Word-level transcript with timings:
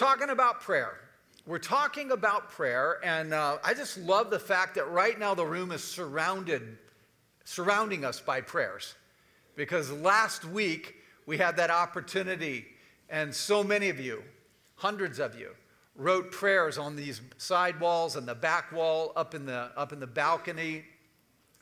talking 0.00 0.30
about 0.30 0.62
prayer. 0.62 0.94
We're 1.44 1.58
talking 1.58 2.10
about 2.10 2.48
prayer, 2.48 3.00
and 3.04 3.34
uh, 3.34 3.58
I 3.62 3.74
just 3.74 3.98
love 3.98 4.30
the 4.30 4.38
fact 4.38 4.76
that 4.76 4.88
right 4.88 5.18
now 5.18 5.34
the 5.34 5.44
room 5.44 5.72
is 5.72 5.84
surrounded, 5.84 6.78
surrounding 7.44 8.02
us 8.06 8.18
by 8.18 8.40
prayers. 8.40 8.94
Because 9.56 9.92
last 9.92 10.46
week 10.46 10.94
we 11.26 11.36
had 11.36 11.58
that 11.58 11.70
opportunity, 11.70 12.64
and 13.10 13.34
so 13.34 13.62
many 13.62 13.90
of 13.90 14.00
you, 14.00 14.22
hundreds 14.76 15.18
of 15.18 15.38
you, 15.38 15.50
wrote 15.96 16.32
prayers 16.32 16.78
on 16.78 16.96
these 16.96 17.20
side 17.36 17.78
walls 17.78 18.16
and 18.16 18.26
the 18.26 18.34
back 18.34 18.72
wall 18.72 19.12
up 19.16 19.34
in 19.34 19.44
the, 19.44 19.70
up 19.76 19.92
in 19.92 20.00
the 20.00 20.06
balcony. 20.06 20.82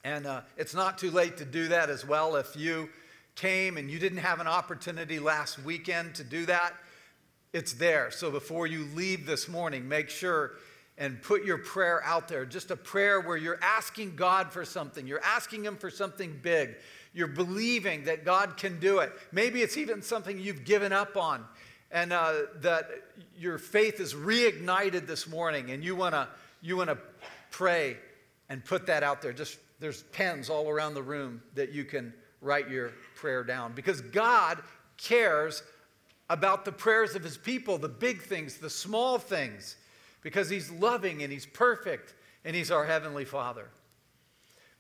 And 0.05 0.29
uh, 0.29 0.43
it's 0.57 0.75
not 0.75 0.97
too 0.97 1.11
late 1.11 1.39
to 1.39 1.45
do 1.45 1.67
that 1.69 1.91
as 1.91 2.07
well 2.07 2.37
if 2.37 2.55
you 2.55 2.89
came 3.35 3.79
and 3.79 3.91
you 3.91 3.99
didn't 3.99 4.19
have 4.19 4.39
an 4.39 4.47
opportunity 4.47 5.19
last 5.19 5.59
weekend 5.65 6.15
to 6.15 6.23
do 6.23 6.47
that 6.47 6.75
it's 7.59 7.75
there. 7.75 8.11
So 8.11 8.31
before 8.31 8.67
you 8.67 8.87
leave 8.95 9.27
this 9.27 9.49
morning, 9.49 9.87
make 9.87 10.09
sure 10.09 10.53
and 10.97 11.21
put 11.23 11.45
your 11.45 11.59
prayer 11.59 12.03
out 12.05 12.29
there. 12.29 12.45
Just 12.45 12.71
a 12.71 12.77
prayer 12.77 13.21
where 13.21 13.37
you're 13.37 13.59
asking 13.63 14.17
God 14.17 14.53
for 14.53 14.65
something. 14.65 15.07
You're 15.07 15.23
asking 15.23 15.65
Him 15.65 15.77
for 15.77 15.91
something 15.91 16.39
big. 16.43 16.77
You're 17.13 17.27
believing 17.27 18.05
that 18.05 18.25
God 18.25 18.57
can 18.57 18.81
do 18.81 19.01
it. 19.01 19.13
Maybe 19.33 19.61
it's 19.61 19.77
even 19.77 20.03
something 20.03 20.39
you've 20.39 20.65
given 20.65 20.93
up 20.93 21.17
on 21.17 21.45
and 21.91 22.13
uh, 22.13 22.35
that 22.61 22.89
your 23.37 23.59
faith 23.59 24.01
is 24.01 24.15
reignited 24.15 25.07
this 25.07 25.27
morning 25.27 25.71
and 25.71 25.83
you 25.83 25.97
want 25.97 26.15
to 26.15 26.29
you 26.61 26.77
want 26.77 26.91
to 26.91 26.99
pray 27.51 27.97
and 28.49 28.65
put 28.65 28.87
that 28.87 29.03
out 29.03 29.23
there. 29.23 29.33
Just 29.33 29.59
there's 29.81 30.03
pens 30.05 30.51
all 30.51 30.69
around 30.69 30.95
the 30.95 31.03
room 31.03 31.43
that 31.55 31.73
you 31.73 31.85
can 31.85 32.13
write 32.41 32.69
your 32.69 32.93
prayer 33.15 33.43
down 33.43 33.73
because 33.73 34.01
God 34.01 34.59
cares 34.97 35.63
about 36.31 36.65
the 36.65 36.73
prayers 36.73 37.15
of 37.15 37.23
his 37.23 37.37
people, 37.37 37.79
the 37.79 37.89
big 37.89 38.23
things, 38.23 38.59
the 38.59 38.71
small 38.71 39.19
things, 39.19 39.77
because 40.23 40.51
he's 40.51 40.71
loving 40.71 41.23
and 41.23 41.33
he's 41.33 41.47
perfect 41.47 42.15
and 42.45 42.55
he's 42.55 42.71
our 42.71 42.85
heavenly 42.85 43.25
Father. 43.25 43.69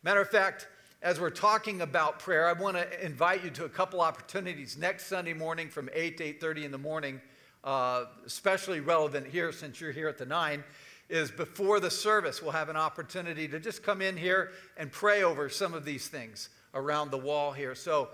Matter 0.02 0.20
of 0.20 0.28
fact, 0.30 0.68
as 1.00 1.20
we're 1.20 1.30
talking 1.30 1.80
about 1.80 2.18
prayer, 2.18 2.48
I 2.48 2.52
want 2.52 2.76
to 2.76 3.04
invite 3.04 3.44
you 3.44 3.50
to 3.50 3.64
a 3.64 3.68
couple 3.68 4.00
opportunities 4.00 4.76
next 4.76 5.06
Sunday 5.06 5.32
morning 5.32 5.68
from 5.68 5.88
8 5.92 6.18
to 6.18 6.24
8:30 6.24 6.64
in 6.64 6.70
the 6.72 6.78
morning, 6.78 7.20
uh, 7.64 8.06
especially 8.26 8.80
relevant 8.80 9.26
here 9.26 9.52
since 9.52 9.80
you're 9.80 9.92
here 9.92 10.08
at 10.08 10.18
the 10.18 10.26
9 10.26 10.64
is 11.08 11.30
before 11.30 11.80
the 11.80 11.90
service 11.90 12.42
we'll 12.42 12.52
have 12.52 12.68
an 12.68 12.76
opportunity 12.76 13.48
to 13.48 13.58
just 13.58 13.82
come 13.82 14.02
in 14.02 14.16
here 14.16 14.52
and 14.76 14.92
pray 14.92 15.22
over 15.22 15.48
some 15.48 15.72
of 15.72 15.84
these 15.84 16.08
things 16.08 16.50
around 16.74 17.10
the 17.10 17.18
wall 17.18 17.52
here. 17.52 17.74
So 17.74 18.10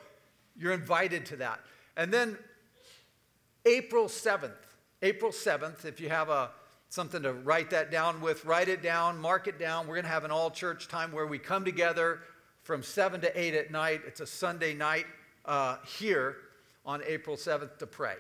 you're 0.57 0.73
invited 0.73 1.27
to 1.27 1.37
that. 1.37 1.61
And 1.97 2.13
then 2.13 2.39
April 3.67 4.07
7th. 4.07 4.53
April 5.03 5.33
7th, 5.33 5.85
if 5.85 6.01
you 6.01 6.09
have 6.09 6.29
a, 6.29 6.51
something 6.89 7.23
to 7.23 7.33
write 7.33 7.71
that 7.71 7.91
down 7.91 8.21
with, 8.21 8.45
write 8.45 8.69
it 8.69 8.83
down, 8.83 9.19
mark 9.19 9.49
it 9.49 9.59
down. 9.59 9.87
We're 9.87 9.97
going 9.97 10.05
to 10.05 10.11
have 10.11 10.25
an 10.25 10.31
all 10.31 10.51
church 10.51 10.89
time 10.89 11.13
where 11.13 11.27
we 11.27 11.39
come 11.39 11.65
together 11.65 12.21
from 12.63 12.83
7 12.83 13.21
to 13.23 13.41
8 13.41 13.55
at 13.55 13.71
night. 13.71 14.01
It's 14.07 14.21
a 14.21 14.27
Sunday 14.27 14.75
night 14.75 15.07
uh, 15.45 15.77
here 15.99 16.37
on 16.87 17.03
April 17.07 17.37
7th 17.37 17.79
to 17.79 17.87
pray 17.87 18.15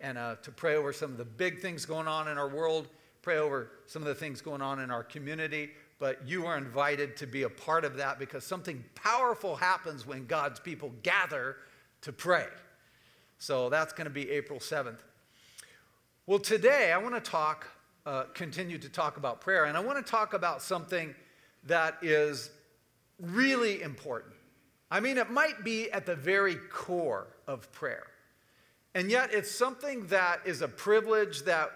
and 0.00 0.18
uh, 0.18 0.36
to 0.42 0.50
pray 0.50 0.76
over 0.76 0.92
some 0.92 1.12
of 1.12 1.16
the 1.16 1.24
big 1.24 1.60
things 1.60 1.86
going 1.86 2.08
on 2.08 2.28
in 2.28 2.36
our 2.36 2.48
world, 2.48 2.88
pray 3.22 3.38
over 3.38 3.70
some 3.86 4.02
of 4.02 4.08
the 4.08 4.14
things 4.14 4.40
going 4.40 4.60
on 4.60 4.80
in 4.80 4.90
our 4.90 5.04
community. 5.04 5.70
But 5.98 6.26
you 6.26 6.46
are 6.46 6.58
invited 6.58 7.16
to 7.18 7.26
be 7.26 7.44
a 7.44 7.48
part 7.48 7.84
of 7.84 7.96
that 7.96 8.18
because 8.18 8.44
something 8.44 8.82
powerful 8.94 9.54
happens 9.54 10.06
when 10.06 10.26
God's 10.26 10.58
people 10.58 10.92
gather 11.02 11.56
to 12.00 12.12
pray. 12.12 12.46
So 13.42 13.68
that's 13.68 13.92
going 13.92 14.04
to 14.04 14.10
be 14.12 14.30
April 14.30 14.60
7th. 14.60 15.00
Well, 16.28 16.38
today 16.38 16.92
I 16.92 16.98
want 16.98 17.16
to 17.16 17.20
talk, 17.20 17.66
uh, 18.06 18.26
continue 18.34 18.78
to 18.78 18.88
talk 18.88 19.16
about 19.16 19.40
prayer, 19.40 19.64
and 19.64 19.76
I 19.76 19.80
want 19.80 19.98
to 19.98 20.08
talk 20.08 20.32
about 20.32 20.62
something 20.62 21.12
that 21.64 21.96
is 22.02 22.50
really 23.18 23.82
important. 23.82 24.34
I 24.92 25.00
mean, 25.00 25.18
it 25.18 25.28
might 25.28 25.64
be 25.64 25.90
at 25.90 26.06
the 26.06 26.14
very 26.14 26.54
core 26.54 27.26
of 27.48 27.72
prayer. 27.72 28.06
And 28.94 29.10
yet, 29.10 29.34
it's 29.34 29.50
something 29.50 30.06
that 30.06 30.42
is 30.44 30.62
a 30.62 30.68
privilege 30.68 31.42
that, 31.42 31.72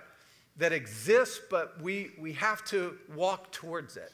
that 0.58 0.72
exists, 0.72 1.40
but 1.50 1.82
we, 1.82 2.12
we 2.16 2.34
have 2.34 2.64
to 2.66 2.96
walk 3.12 3.50
towards 3.50 3.96
it. 3.96 4.12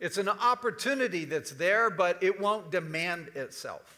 It's 0.00 0.16
an 0.16 0.30
opportunity 0.30 1.26
that's 1.26 1.50
there, 1.50 1.90
but 1.90 2.22
it 2.22 2.40
won't 2.40 2.70
demand 2.70 3.32
itself. 3.34 3.95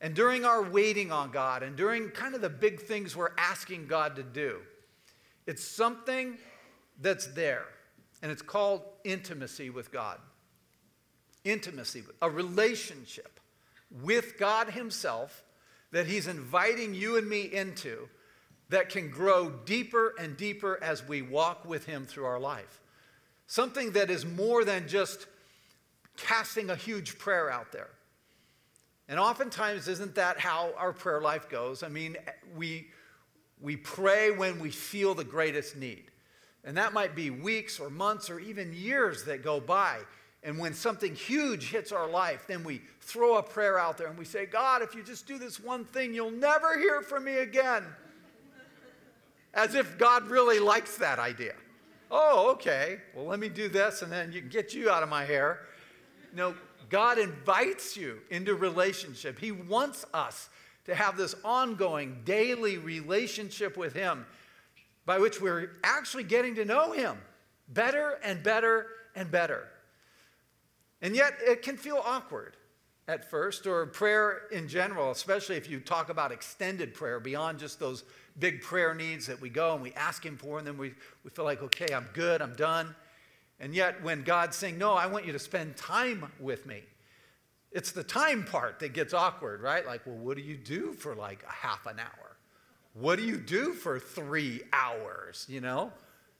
And 0.00 0.14
during 0.14 0.44
our 0.44 0.62
waiting 0.62 1.10
on 1.10 1.30
God 1.30 1.62
and 1.62 1.76
during 1.76 2.10
kind 2.10 2.34
of 2.34 2.40
the 2.40 2.48
big 2.48 2.80
things 2.80 3.16
we're 3.16 3.32
asking 3.36 3.86
God 3.86 4.16
to 4.16 4.22
do, 4.22 4.60
it's 5.46 5.64
something 5.64 6.38
that's 7.00 7.26
there. 7.28 7.64
And 8.22 8.30
it's 8.30 8.42
called 8.42 8.82
intimacy 9.04 9.70
with 9.70 9.92
God. 9.92 10.18
Intimacy, 11.44 12.02
a 12.20 12.28
relationship 12.28 13.40
with 14.02 14.38
God 14.38 14.70
Himself 14.70 15.44
that 15.92 16.06
He's 16.06 16.26
inviting 16.26 16.94
you 16.94 17.16
and 17.16 17.28
me 17.28 17.42
into 17.42 18.08
that 18.68 18.90
can 18.90 19.10
grow 19.10 19.50
deeper 19.50 20.14
and 20.18 20.36
deeper 20.36 20.78
as 20.82 21.06
we 21.06 21.22
walk 21.22 21.64
with 21.64 21.86
Him 21.86 22.04
through 22.04 22.26
our 22.26 22.40
life. 22.40 22.80
Something 23.46 23.92
that 23.92 24.10
is 24.10 24.26
more 24.26 24.64
than 24.64 24.86
just 24.86 25.26
casting 26.16 26.68
a 26.68 26.76
huge 26.76 27.18
prayer 27.18 27.50
out 27.50 27.72
there. 27.72 27.88
And 29.08 29.18
oftentimes, 29.18 29.88
isn't 29.88 30.14
that 30.16 30.38
how 30.38 30.72
our 30.76 30.92
prayer 30.92 31.20
life 31.20 31.48
goes? 31.48 31.82
I 31.82 31.88
mean, 31.88 32.16
we, 32.54 32.88
we 33.60 33.76
pray 33.76 34.30
when 34.30 34.60
we 34.60 34.70
feel 34.70 35.14
the 35.14 35.24
greatest 35.24 35.76
need. 35.76 36.04
And 36.64 36.76
that 36.76 36.92
might 36.92 37.14
be 37.14 37.30
weeks 37.30 37.80
or 37.80 37.88
months 37.88 38.28
or 38.28 38.38
even 38.38 38.74
years 38.74 39.24
that 39.24 39.42
go 39.42 39.60
by. 39.60 40.00
And 40.42 40.58
when 40.58 40.74
something 40.74 41.14
huge 41.14 41.70
hits 41.70 41.90
our 41.90 42.08
life, 42.08 42.44
then 42.46 42.62
we 42.62 42.82
throw 43.00 43.38
a 43.38 43.42
prayer 43.42 43.78
out 43.78 43.96
there 43.96 44.08
and 44.08 44.18
we 44.18 44.24
say, 44.24 44.44
God, 44.44 44.82
if 44.82 44.94
you 44.94 45.02
just 45.02 45.26
do 45.26 45.38
this 45.38 45.58
one 45.58 45.84
thing, 45.84 46.14
you'll 46.14 46.30
never 46.30 46.78
hear 46.78 47.00
from 47.00 47.24
me 47.24 47.38
again. 47.38 47.84
As 49.54 49.74
if 49.74 49.98
God 49.98 50.28
really 50.28 50.58
likes 50.58 50.98
that 50.98 51.18
idea. 51.18 51.54
Oh, 52.10 52.50
okay. 52.52 52.98
Well, 53.14 53.24
let 53.24 53.40
me 53.40 53.48
do 53.48 53.68
this 53.68 54.02
and 54.02 54.12
then 54.12 54.32
you 54.32 54.40
can 54.40 54.50
get 54.50 54.74
you 54.74 54.90
out 54.90 55.02
of 55.02 55.08
my 55.08 55.24
hair. 55.24 55.60
No, 56.34 56.54
God 56.88 57.18
invites 57.18 57.96
you 57.96 58.18
into 58.30 58.54
relationship. 58.54 59.38
He 59.38 59.52
wants 59.52 60.04
us 60.14 60.48
to 60.86 60.94
have 60.94 61.16
this 61.16 61.34
ongoing 61.44 62.22
daily 62.24 62.78
relationship 62.78 63.76
with 63.76 63.92
Him 63.92 64.24
by 65.04 65.18
which 65.18 65.40
we're 65.40 65.72
actually 65.84 66.24
getting 66.24 66.54
to 66.54 66.64
know 66.64 66.92
Him 66.92 67.18
better 67.68 68.18
and 68.24 68.42
better 68.42 68.86
and 69.14 69.30
better. 69.30 69.68
And 71.02 71.14
yet, 71.14 71.34
it 71.40 71.62
can 71.62 71.76
feel 71.76 72.02
awkward 72.04 72.56
at 73.06 73.30
first, 73.30 73.66
or 73.66 73.86
prayer 73.86 74.42
in 74.52 74.68
general, 74.68 75.10
especially 75.10 75.56
if 75.56 75.68
you 75.68 75.80
talk 75.80 76.10
about 76.10 76.30
extended 76.30 76.92
prayer 76.92 77.18
beyond 77.18 77.58
just 77.58 77.80
those 77.80 78.04
big 78.38 78.60
prayer 78.60 78.94
needs 78.94 79.26
that 79.26 79.40
we 79.40 79.48
go 79.48 79.74
and 79.74 79.82
we 79.82 79.92
ask 79.94 80.24
Him 80.24 80.36
for, 80.36 80.58
and 80.58 80.66
then 80.66 80.76
we, 80.76 80.92
we 81.24 81.30
feel 81.30 81.44
like, 81.44 81.62
okay, 81.62 81.94
I'm 81.94 82.06
good, 82.12 82.42
I'm 82.42 82.54
done. 82.54 82.94
And 83.60 83.74
yet, 83.74 84.02
when 84.02 84.22
God's 84.22 84.56
saying, 84.56 84.78
No, 84.78 84.94
I 84.94 85.06
want 85.06 85.26
you 85.26 85.32
to 85.32 85.38
spend 85.38 85.76
time 85.76 86.30
with 86.38 86.66
me, 86.66 86.82
it's 87.72 87.92
the 87.92 88.04
time 88.04 88.44
part 88.44 88.78
that 88.80 88.92
gets 88.92 89.12
awkward, 89.12 89.60
right? 89.60 89.84
Like, 89.84 90.06
well, 90.06 90.16
what 90.16 90.36
do 90.36 90.42
you 90.42 90.56
do 90.56 90.92
for 90.92 91.14
like 91.14 91.42
a 91.42 91.52
half 91.52 91.86
an 91.86 91.98
hour? 91.98 92.36
What 92.94 93.16
do 93.18 93.24
you 93.24 93.36
do 93.36 93.72
for 93.74 93.98
three 93.98 94.62
hours? 94.72 95.46
You 95.48 95.60
know? 95.60 95.92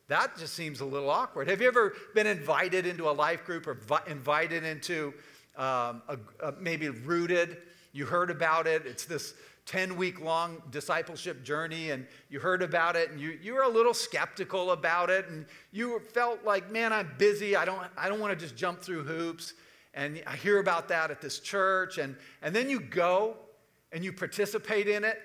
That 0.08 0.38
just 0.38 0.54
seems 0.54 0.80
a 0.80 0.86
little 0.86 1.10
awkward. 1.10 1.48
Have 1.48 1.60
you 1.60 1.68
ever 1.68 1.94
been 2.14 2.26
invited 2.26 2.86
into 2.86 3.10
a 3.10 3.12
life 3.12 3.44
group 3.44 3.66
or 3.66 3.74
vi- 3.74 4.02
invited 4.06 4.64
into 4.64 5.12
um, 5.56 6.02
a, 6.08 6.18
a, 6.42 6.52
maybe 6.58 6.88
rooted? 6.88 7.58
You 7.92 8.06
heard 8.06 8.30
about 8.30 8.66
it. 8.66 8.86
It's 8.86 9.04
this 9.04 9.34
10 9.68 9.96
week 9.96 10.18
long 10.18 10.62
discipleship 10.70 11.44
journey 11.44 11.90
and 11.90 12.06
you 12.30 12.40
heard 12.40 12.62
about 12.62 12.96
it 12.96 13.10
and 13.10 13.20
you, 13.20 13.38
you 13.42 13.52
were 13.52 13.64
a 13.64 13.68
little 13.68 13.92
skeptical 13.92 14.70
about 14.70 15.10
it 15.10 15.28
and 15.28 15.44
you 15.72 16.00
felt 16.14 16.42
like 16.42 16.72
man 16.72 16.90
i'm 16.90 17.12
busy. 17.18 17.54
I 17.54 17.66
don't, 17.66 17.82
I 17.94 18.08
don't 18.08 18.18
want 18.18 18.32
to 18.32 18.44
just 18.44 18.56
jump 18.56 18.80
through 18.80 19.04
hoops. 19.04 19.52
And 19.92 20.22
i 20.26 20.34
hear 20.36 20.58
about 20.58 20.88
that 20.88 21.10
at 21.10 21.20
this 21.20 21.38
church 21.38 21.98
and, 21.98 22.16
and 22.40 22.56
then 22.56 22.70
you 22.70 22.80
go 22.80 23.36
and 23.92 24.02
you 24.02 24.10
participate 24.10 24.88
in 24.88 25.04
it. 25.04 25.20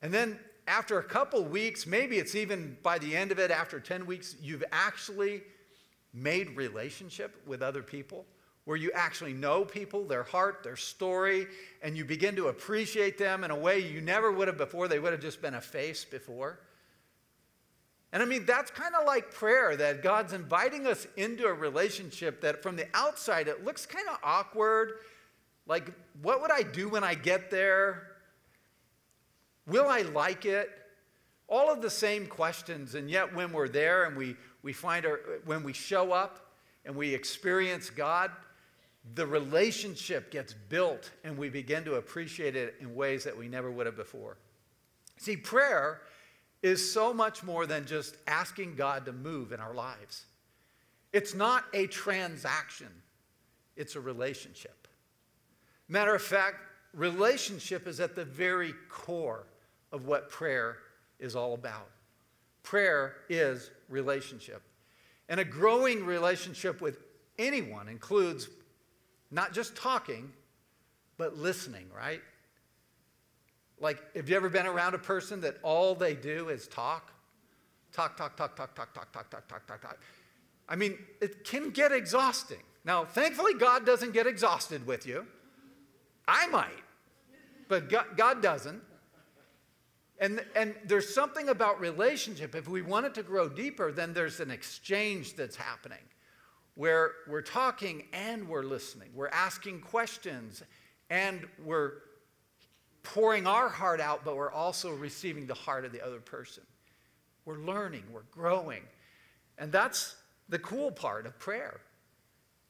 And 0.00 0.12
then 0.12 0.38
after 0.66 0.98
a 0.98 1.04
couple 1.04 1.44
weeks 1.44 1.86
maybe 1.86 2.16
it's 2.16 2.34
even 2.34 2.78
by 2.82 2.98
the 2.98 3.14
end 3.14 3.30
of 3.30 3.38
it 3.38 3.50
after 3.50 3.78
10 3.78 4.06
weeks 4.06 4.36
you've 4.40 4.64
actually 4.72 5.42
made 6.14 6.56
relationship 6.56 7.36
with 7.46 7.60
other 7.60 7.82
people 7.82 8.24
where 8.68 8.76
you 8.76 8.92
actually 8.92 9.32
know 9.32 9.64
people, 9.64 10.04
their 10.04 10.24
heart, 10.24 10.60
their 10.62 10.76
story, 10.76 11.46
and 11.80 11.96
you 11.96 12.04
begin 12.04 12.36
to 12.36 12.48
appreciate 12.48 13.16
them 13.16 13.42
in 13.42 13.50
a 13.50 13.56
way 13.56 13.78
you 13.78 13.98
never 14.02 14.30
would 14.30 14.46
have 14.46 14.58
before. 14.58 14.88
They 14.88 14.98
would 14.98 15.10
have 15.10 15.22
just 15.22 15.40
been 15.40 15.54
a 15.54 15.60
face 15.60 16.04
before. 16.04 16.60
And 18.12 18.22
I 18.22 18.26
mean, 18.26 18.44
that's 18.44 18.70
kind 18.70 18.94
of 18.94 19.06
like 19.06 19.32
prayer 19.32 19.74
that 19.74 20.02
God's 20.02 20.34
inviting 20.34 20.86
us 20.86 21.06
into 21.16 21.46
a 21.46 21.54
relationship 21.54 22.42
that 22.42 22.62
from 22.62 22.76
the 22.76 22.86
outside 22.92 23.48
it 23.48 23.64
looks 23.64 23.86
kind 23.86 24.06
of 24.06 24.18
awkward. 24.22 24.98
Like, 25.66 25.90
what 26.20 26.42
would 26.42 26.50
I 26.50 26.62
do 26.62 26.90
when 26.90 27.02
I 27.02 27.14
get 27.14 27.50
there? 27.50 28.08
Will 29.66 29.88
I 29.88 30.02
like 30.02 30.44
it? 30.44 30.68
All 31.48 31.72
of 31.72 31.80
the 31.80 31.88
same 31.88 32.26
questions, 32.26 32.96
and 32.96 33.10
yet 33.10 33.34
when 33.34 33.50
we're 33.50 33.70
there 33.70 34.04
and 34.04 34.14
we, 34.14 34.36
we 34.62 34.74
find 34.74 35.06
our, 35.06 35.20
when 35.46 35.62
we 35.62 35.72
show 35.72 36.12
up 36.12 36.52
and 36.84 36.94
we 36.94 37.14
experience 37.14 37.88
God, 37.88 38.30
the 39.14 39.26
relationship 39.26 40.30
gets 40.30 40.54
built 40.68 41.10
and 41.24 41.36
we 41.36 41.48
begin 41.48 41.84
to 41.84 41.94
appreciate 41.94 42.56
it 42.56 42.74
in 42.80 42.94
ways 42.94 43.24
that 43.24 43.36
we 43.36 43.48
never 43.48 43.70
would 43.70 43.86
have 43.86 43.96
before. 43.96 44.36
See, 45.16 45.36
prayer 45.36 46.02
is 46.62 46.92
so 46.92 47.14
much 47.14 47.42
more 47.42 47.66
than 47.66 47.86
just 47.86 48.16
asking 48.26 48.74
God 48.74 49.04
to 49.06 49.12
move 49.12 49.52
in 49.52 49.60
our 49.60 49.74
lives. 49.74 50.26
It's 51.12 51.34
not 51.34 51.64
a 51.72 51.86
transaction, 51.86 52.88
it's 53.76 53.96
a 53.96 54.00
relationship. 54.00 54.88
Matter 55.88 56.14
of 56.14 56.22
fact, 56.22 56.56
relationship 56.92 57.86
is 57.86 58.00
at 58.00 58.14
the 58.14 58.24
very 58.24 58.74
core 58.88 59.46
of 59.92 60.06
what 60.06 60.28
prayer 60.28 60.78
is 61.18 61.34
all 61.34 61.54
about. 61.54 61.88
Prayer 62.62 63.16
is 63.28 63.70
relationship. 63.88 64.62
And 65.30 65.40
a 65.40 65.44
growing 65.44 66.04
relationship 66.04 66.80
with 66.80 66.98
anyone 67.38 67.88
includes 67.88 68.48
not 69.30 69.52
just 69.52 69.76
talking, 69.76 70.32
but 71.16 71.36
listening, 71.36 71.86
right? 71.94 72.22
Like, 73.80 73.98
have 74.16 74.28
you 74.28 74.36
ever 74.36 74.48
been 74.48 74.66
around 74.66 74.94
a 74.94 74.98
person 74.98 75.40
that 75.42 75.56
all 75.62 75.94
they 75.94 76.14
do 76.14 76.48
is 76.48 76.66
talk? 76.66 77.12
Talk, 77.92 78.16
talk, 78.16 78.36
talk, 78.36 78.56
talk, 78.56 78.74
talk, 78.74 78.92
talk, 78.94 79.12
talk, 79.12 79.30
talk, 79.30 79.48
talk, 79.48 79.66
talk, 79.66 79.80
talk. 79.82 79.98
I 80.68 80.76
mean, 80.76 80.98
it 81.20 81.44
can 81.44 81.70
get 81.70 81.92
exhausting. 81.92 82.62
Now, 82.84 83.04
thankfully, 83.04 83.54
God 83.54 83.86
doesn't 83.86 84.12
get 84.12 84.26
exhausted 84.26 84.86
with 84.86 85.06
you. 85.06 85.26
I 86.26 86.46
might, 86.48 86.82
but 87.68 87.88
God, 87.88 88.42
doesn't. 88.42 88.82
And, 90.20 90.44
and 90.54 90.74
there's 90.84 91.14
something 91.14 91.48
about 91.48 91.80
relationship. 91.80 92.54
If 92.54 92.68
we 92.68 92.82
want 92.82 93.06
it 93.06 93.14
to 93.14 93.22
grow 93.22 93.48
deeper, 93.48 93.92
then 93.92 94.12
there's 94.12 94.40
an 94.40 94.50
exchange 94.50 95.36
that's 95.36 95.56
happening 95.56 95.98
where 96.78 97.10
we're 97.26 97.42
talking 97.42 98.04
and 98.14 98.48
we're 98.48 98.62
listening. 98.62 99.10
We're 99.14 99.28
asking 99.28 99.80
questions 99.80 100.62
and 101.10 101.46
we're 101.62 101.92
pouring 103.02 103.46
our 103.46 103.68
heart 103.68 104.00
out, 104.00 104.24
but 104.24 104.36
we're 104.36 104.50
also 104.50 104.94
receiving 104.94 105.46
the 105.46 105.54
heart 105.54 105.84
of 105.84 105.92
the 105.92 106.00
other 106.00 106.20
person. 106.20 106.62
We're 107.44 107.58
learning, 107.58 108.04
we're 108.10 108.22
growing. 108.30 108.82
And 109.58 109.70
that's 109.70 110.16
the 110.48 110.58
cool 110.58 110.90
part 110.90 111.26
of 111.26 111.38
prayer. 111.38 111.80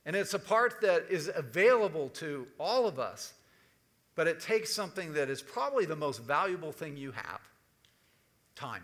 And 0.06 0.16
it's 0.16 0.34
a 0.34 0.38
part 0.38 0.80
that 0.80 1.06
is 1.08 1.30
available 1.32 2.08
to 2.14 2.48
all 2.58 2.88
of 2.88 2.98
us 2.98 3.34
but 4.18 4.26
it 4.26 4.40
takes 4.40 4.74
something 4.74 5.12
that 5.12 5.30
is 5.30 5.40
probably 5.40 5.84
the 5.84 5.94
most 5.94 6.24
valuable 6.24 6.72
thing 6.72 6.96
you 6.96 7.12
have 7.12 7.40
time. 8.56 8.82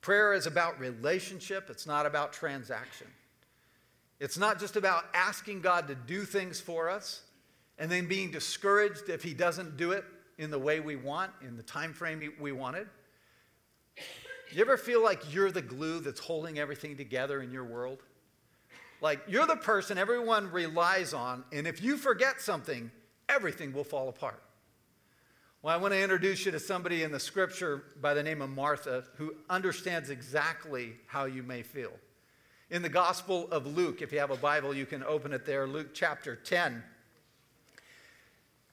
Prayer 0.00 0.32
is 0.32 0.46
about 0.46 0.78
relationship, 0.80 1.68
it's 1.68 1.86
not 1.86 2.06
about 2.06 2.32
transaction. 2.32 3.06
It's 4.18 4.38
not 4.38 4.58
just 4.58 4.76
about 4.76 5.04
asking 5.14 5.60
God 5.60 5.88
to 5.88 5.94
do 5.94 6.22
things 6.22 6.60
for 6.60 6.90
us 6.90 7.22
and 7.78 7.90
then 7.90 8.06
being 8.06 8.30
discouraged 8.30 9.08
if 9.08 9.22
he 9.22 9.32
doesn't 9.32 9.76
do 9.76 9.92
it 9.92 10.04
in 10.38 10.50
the 10.50 10.58
way 10.58 10.80
we 10.80 10.96
want, 10.96 11.30
in 11.46 11.56
the 11.56 11.62
time 11.62 11.92
frame 11.92 12.32
we 12.38 12.52
wanted. 12.52 12.86
You 14.52 14.62
ever 14.62 14.76
feel 14.76 15.02
like 15.02 15.32
you're 15.32 15.50
the 15.50 15.62
glue 15.62 16.00
that's 16.00 16.20
holding 16.20 16.58
everything 16.58 16.96
together 16.96 17.40
in 17.40 17.50
your 17.50 17.64
world? 17.64 18.02
Like 19.00 19.20
you're 19.28 19.46
the 19.46 19.56
person 19.56 19.96
everyone 19.96 20.50
relies 20.50 21.14
on, 21.14 21.44
and 21.52 21.66
if 21.66 21.82
you 21.82 21.96
forget 21.96 22.40
something, 22.40 22.90
everything 23.28 23.72
will 23.72 23.84
fall 23.84 24.08
apart. 24.08 24.42
Well, 25.62 25.74
I 25.74 25.76
want 25.76 25.92
to 25.92 26.02
introduce 26.02 26.46
you 26.46 26.52
to 26.52 26.58
somebody 26.58 27.02
in 27.02 27.12
the 27.12 27.20
scripture 27.20 27.84
by 28.00 28.14
the 28.14 28.22
name 28.22 28.40
of 28.40 28.48
Martha 28.48 29.04
who 29.16 29.34
understands 29.50 30.08
exactly 30.08 30.94
how 31.06 31.26
you 31.26 31.42
may 31.42 31.62
feel. 31.62 31.92
In 32.70 32.80
the 32.80 32.88
Gospel 32.88 33.46
of 33.50 33.66
Luke, 33.66 34.00
if 34.00 34.10
you 34.10 34.20
have 34.20 34.30
a 34.30 34.36
Bible, 34.36 34.72
you 34.72 34.86
can 34.86 35.04
open 35.04 35.34
it 35.34 35.44
there, 35.44 35.66
Luke 35.66 35.88
chapter 35.92 36.34
10. 36.34 36.82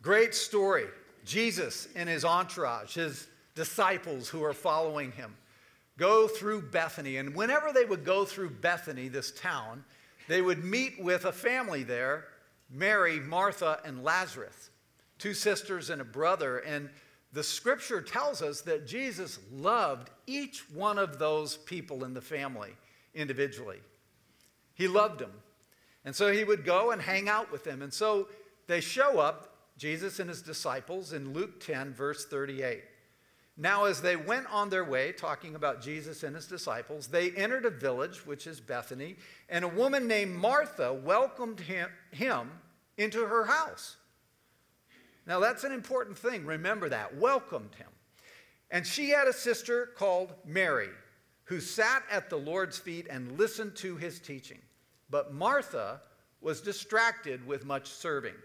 Great 0.02 0.34
story. 0.34 0.86
Jesus 1.26 1.90
and 1.94 2.08
his 2.08 2.24
entourage, 2.24 2.94
his 2.96 3.28
disciples 3.54 4.30
who 4.30 4.42
are 4.46 4.54
following 4.54 5.12
him, 5.12 5.36
go 5.98 6.26
through 6.30 6.62
Bethany. 6.62 7.18
And 7.18 7.36
whenever 7.36 7.74
they 7.74 7.84
would 7.84 8.06
go 8.06 8.24
through 8.24 8.52
Bethany, 8.52 9.10
this 9.10 9.32
town, 9.32 9.84
they 10.30 10.42
would 10.42 10.64
meet 10.64 11.04
with 11.04 11.26
a 11.26 11.34
family 11.34 11.84
there 11.84 12.28
Mary, 12.70 13.20
Martha, 13.20 13.82
and 13.84 14.06
Lazarus, 14.06 14.70
two 15.18 15.34
sisters 15.34 15.90
and 15.90 16.02
a 16.02 16.06
brother. 16.06 16.60
And 16.60 16.90
the 17.34 17.44
scripture 17.44 18.02
tells 18.02 18.42
us 18.42 18.62
that 18.62 18.88
Jesus 18.88 19.40
loved 19.52 20.10
each 20.26 20.70
one 20.72 20.98
of 20.98 21.20
those 21.20 21.58
people 21.58 22.04
in 22.04 22.14
the 22.14 22.22
family 22.22 22.72
individually. 23.14 23.80
He 24.74 24.88
loved 24.88 25.20
them. 25.20 25.32
And 26.06 26.16
so 26.16 26.32
he 26.32 26.44
would 26.44 26.64
go 26.64 26.92
and 26.92 27.02
hang 27.02 27.28
out 27.28 27.52
with 27.52 27.64
them. 27.64 27.82
And 27.82 27.94
so 27.94 28.28
they 28.68 28.80
show 28.80 29.20
up, 29.20 29.56
Jesus 29.78 30.20
and 30.20 30.30
his 30.30 30.42
disciples, 30.42 31.14
in 31.14 31.34
Luke 31.34 31.60
10, 31.60 31.94
verse 31.94 32.26
38. 32.26 32.84
Now, 33.60 33.86
as 33.86 34.02
they 34.02 34.16
went 34.16 34.46
on 34.54 34.70
their 34.70 34.86
way, 34.86 35.12
talking 35.12 35.56
about 35.56 35.82
Jesus 35.82 36.22
and 36.22 36.36
his 36.36 36.46
disciples, 36.46 37.08
they 37.08 37.32
entered 37.32 37.66
a 37.66 37.72
village, 37.72 38.24
which 38.26 38.46
is 38.46 38.60
Bethany, 38.60 39.16
and 39.50 39.66
a 39.66 39.68
woman 39.68 40.08
named 40.08 40.36
Martha 40.36 40.94
welcomed 40.94 41.60
him, 41.60 42.52
into 42.98 43.26
her 43.26 43.46
house. 43.46 43.98
Now, 45.28 45.40
that's 45.40 45.64
an 45.64 45.72
important 45.72 46.18
thing. 46.18 46.46
Remember 46.46 46.90
that. 46.90 47.16
Welcomed 47.18 47.76
him. 47.76 47.88
And 48.72 48.88
she 48.88 49.10
had 49.12 49.28
a 49.28 49.34
sister 49.34 49.90
called 49.96 50.34
Mary, 50.46 50.90
who 51.44 51.60
sat 51.60 52.04
at 52.10 52.30
the 52.30 52.38
Lord's 52.38 52.78
feet 52.80 53.08
and 53.10 53.38
listened 53.38 53.76
to 53.78 53.98
his 53.98 54.20
teaching. 54.20 54.60
But 55.10 55.34
Martha 55.34 56.02
was 56.42 56.62
distracted 56.62 57.46
with 57.46 57.66
much 57.66 57.88
serving. 57.88 58.36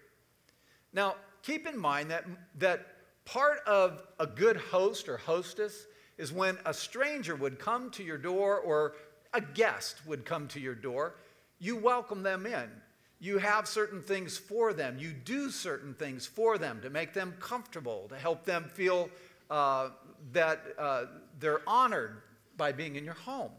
Now, 0.92 1.16
keep 1.42 1.66
in 1.66 1.78
mind 1.78 2.10
that, 2.10 2.26
that 2.58 2.86
Part 3.24 3.60
of 3.66 4.02
a 4.18 4.26
good 4.26 4.56
host 4.56 5.08
or 5.08 5.16
hostess 5.16 5.86
is 6.18 6.32
when 6.32 6.58
a 6.66 6.74
stranger 6.74 7.36
would 7.36 7.58
come 7.58 7.90
to 7.92 8.02
your 8.02 8.18
door 8.18 8.58
or 8.58 8.94
a 9.32 9.40
guest 9.40 10.04
would 10.06 10.24
come 10.24 10.48
to 10.48 10.60
your 10.60 10.74
door, 10.74 11.14
you 11.58 11.76
welcome 11.76 12.22
them 12.22 12.46
in. 12.46 12.68
You 13.22 13.38
have 13.38 13.68
certain 13.68 14.02
things 14.02 14.36
for 14.36 14.72
them. 14.72 14.98
You 14.98 15.12
do 15.12 15.48
certain 15.48 15.94
things 15.94 16.26
for 16.26 16.58
them 16.58 16.80
to 16.82 16.90
make 16.90 17.12
them 17.12 17.34
comfortable, 17.38 18.08
to 18.08 18.16
help 18.16 18.44
them 18.44 18.64
feel 18.64 19.08
uh, 19.48 19.90
that 20.32 20.60
uh, 20.76 21.04
they're 21.38 21.60
honored 21.64 22.16
by 22.56 22.72
being 22.72 22.96
in 22.96 23.04
your 23.04 23.14
home. 23.14 23.52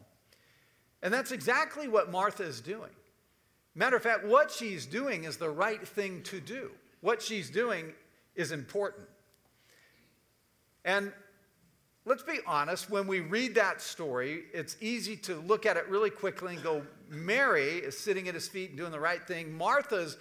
And 1.01 1.13
that's 1.13 1.31
exactly 1.31 1.87
what 1.87 2.11
Martha 2.11 2.43
is 2.43 2.59
doing. 2.59 2.89
Matter 3.73 3.95
of 3.95 4.03
fact, 4.03 4.25
what 4.25 4.51
she's 4.51 4.85
doing 4.85 5.23
is 5.23 5.37
the 5.37 5.49
right 5.49 5.87
thing 5.87 6.23
to 6.23 6.41
do. 6.41 6.69
What 6.99 7.21
she's 7.21 7.49
doing 7.49 7.93
is 8.35 8.51
important. 8.51 9.07
And 10.83 11.13
let's 12.03 12.23
be 12.23 12.39
honest, 12.45 12.89
when 12.89 13.07
we 13.07 13.21
read 13.21 13.55
that 13.55 13.81
story, 13.81 14.43
it's 14.53 14.75
easy 14.81 15.15
to 15.17 15.35
look 15.35 15.65
at 15.65 15.77
it 15.77 15.87
really 15.87 16.09
quickly 16.09 16.55
and 16.55 16.63
go, 16.63 16.81
Mary 17.13 17.77
is 17.77 17.97
sitting 17.97 18.27
at 18.27 18.33
his 18.33 18.47
feet 18.47 18.69
and 18.69 18.77
doing 18.77 18.91
the 18.91 18.99
right 18.99 19.25
thing. 19.25 19.55
Martha's 19.57 20.17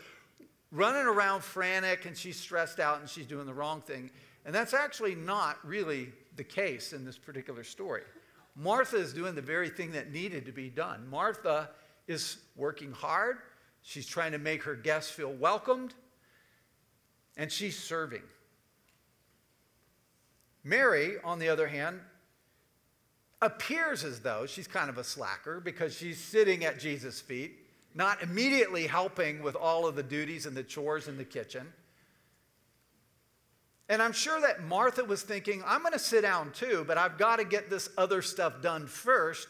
running 0.70 1.06
around 1.06 1.42
frantic 1.42 2.06
and 2.06 2.16
she's 2.16 2.38
stressed 2.38 2.80
out 2.80 3.00
and 3.00 3.08
she's 3.08 3.26
doing 3.26 3.46
the 3.46 3.54
wrong 3.54 3.80
thing. 3.80 4.10
And 4.44 4.54
that's 4.54 4.74
actually 4.74 5.14
not 5.14 5.58
really 5.64 6.12
the 6.36 6.44
case 6.44 6.92
in 6.92 7.04
this 7.04 7.18
particular 7.18 7.62
story. 7.62 8.02
Martha 8.56 8.96
is 8.96 9.12
doing 9.12 9.34
the 9.34 9.42
very 9.42 9.68
thing 9.68 9.92
that 9.92 10.10
needed 10.10 10.46
to 10.46 10.52
be 10.52 10.68
done. 10.68 11.06
Martha 11.08 11.70
is 12.06 12.38
working 12.56 12.92
hard. 12.92 13.38
She's 13.82 14.06
trying 14.06 14.32
to 14.32 14.38
make 14.38 14.62
her 14.64 14.74
guests 14.74 15.10
feel 15.10 15.32
welcomed. 15.32 15.94
And 17.36 17.50
she's 17.50 17.78
serving. 17.78 18.22
Mary, 20.64 21.16
on 21.24 21.38
the 21.38 21.48
other 21.48 21.66
hand, 21.66 22.00
appears 23.42 24.04
as 24.04 24.20
though 24.20 24.46
she's 24.46 24.68
kind 24.68 24.88
of 24.88 24.96
a 24.96 25.04
slacker 25.04 25.60
because 25.60 25.94
she's 25.94 26.18
sitting 26.18 26.64
at 26.64 26.78
Jesus' 26.78 27.20
feet, 27.20 27.58
not 27.94 28.22
immediately 28.22 28.86
helping 28.86 29.42
with 29.42 29.56
all 29.56 29.86
of 29.86 29.96
the 29.96 30.02
duties 30.02 30.46
and 30.46 30.56
the 30.56 30.62
chores 30.62 31.08
in 31.08 31.18
the 31.18 31.24
kitchen. 31.24 31.70
And 33.88 34.00
I'm 34.00 34.12
sure 34.12 34.40
that 34.40 34.62
Martha 34.62 35.04
was 35.04 35.22
thinking, 35.22 35.62
I'm 35.66 35.80
going 35.80 35.92
to 35.92 35.98
sit 35.98 36.22
down 36.22 36.52
too, 36.52 36.84
but 36.86 36.96
I've 36.96 37.18
got 37.18 37.36
to 37.36 37.44
get 37.44 37.68
this 37.68 37.90
other 37.98 38.22
stuff 38.22 38.62
done 38.62 38.86
first 38.86 39.48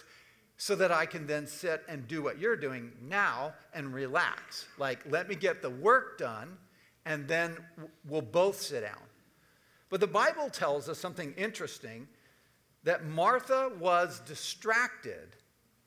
so 0.57 0.75
that 0.77 0.91
I 0.91 1.07
can 1.07 1.27
then 1.27 1.47
sit 1.47 1.83
and 1.89 2.09
do 2.09 2.23
what 2.23 2.39
you're 2.39 2.57
doing 2.57 2.93
now 3.03 3.53
and 3.75 3.93
relax. 3.93 4.67
Like, 4.79 5.01
let 5.11 5.29
me 5.29 5.35
get 5.35 5.61
the 5.61 5.71
work 5.71 6.19
done, 6.19 6.57
and 7.05 7.29
then 7.29 7.57
we'll 8.09 8.23
both 8.23 8.61
sit 8.61 8.83
down. 8.83 9.03
But 9.91 10.01
the 10.01 10.07
Bible 10.07 10.49
tells 10.49 10.89
us 10.89 10.99
something 10.99 11.35
interesting 11.37 12.09
that 12.85 13.07
Martha 13.07 13.71
was 13.79 14.21
distracted 14.21 15.37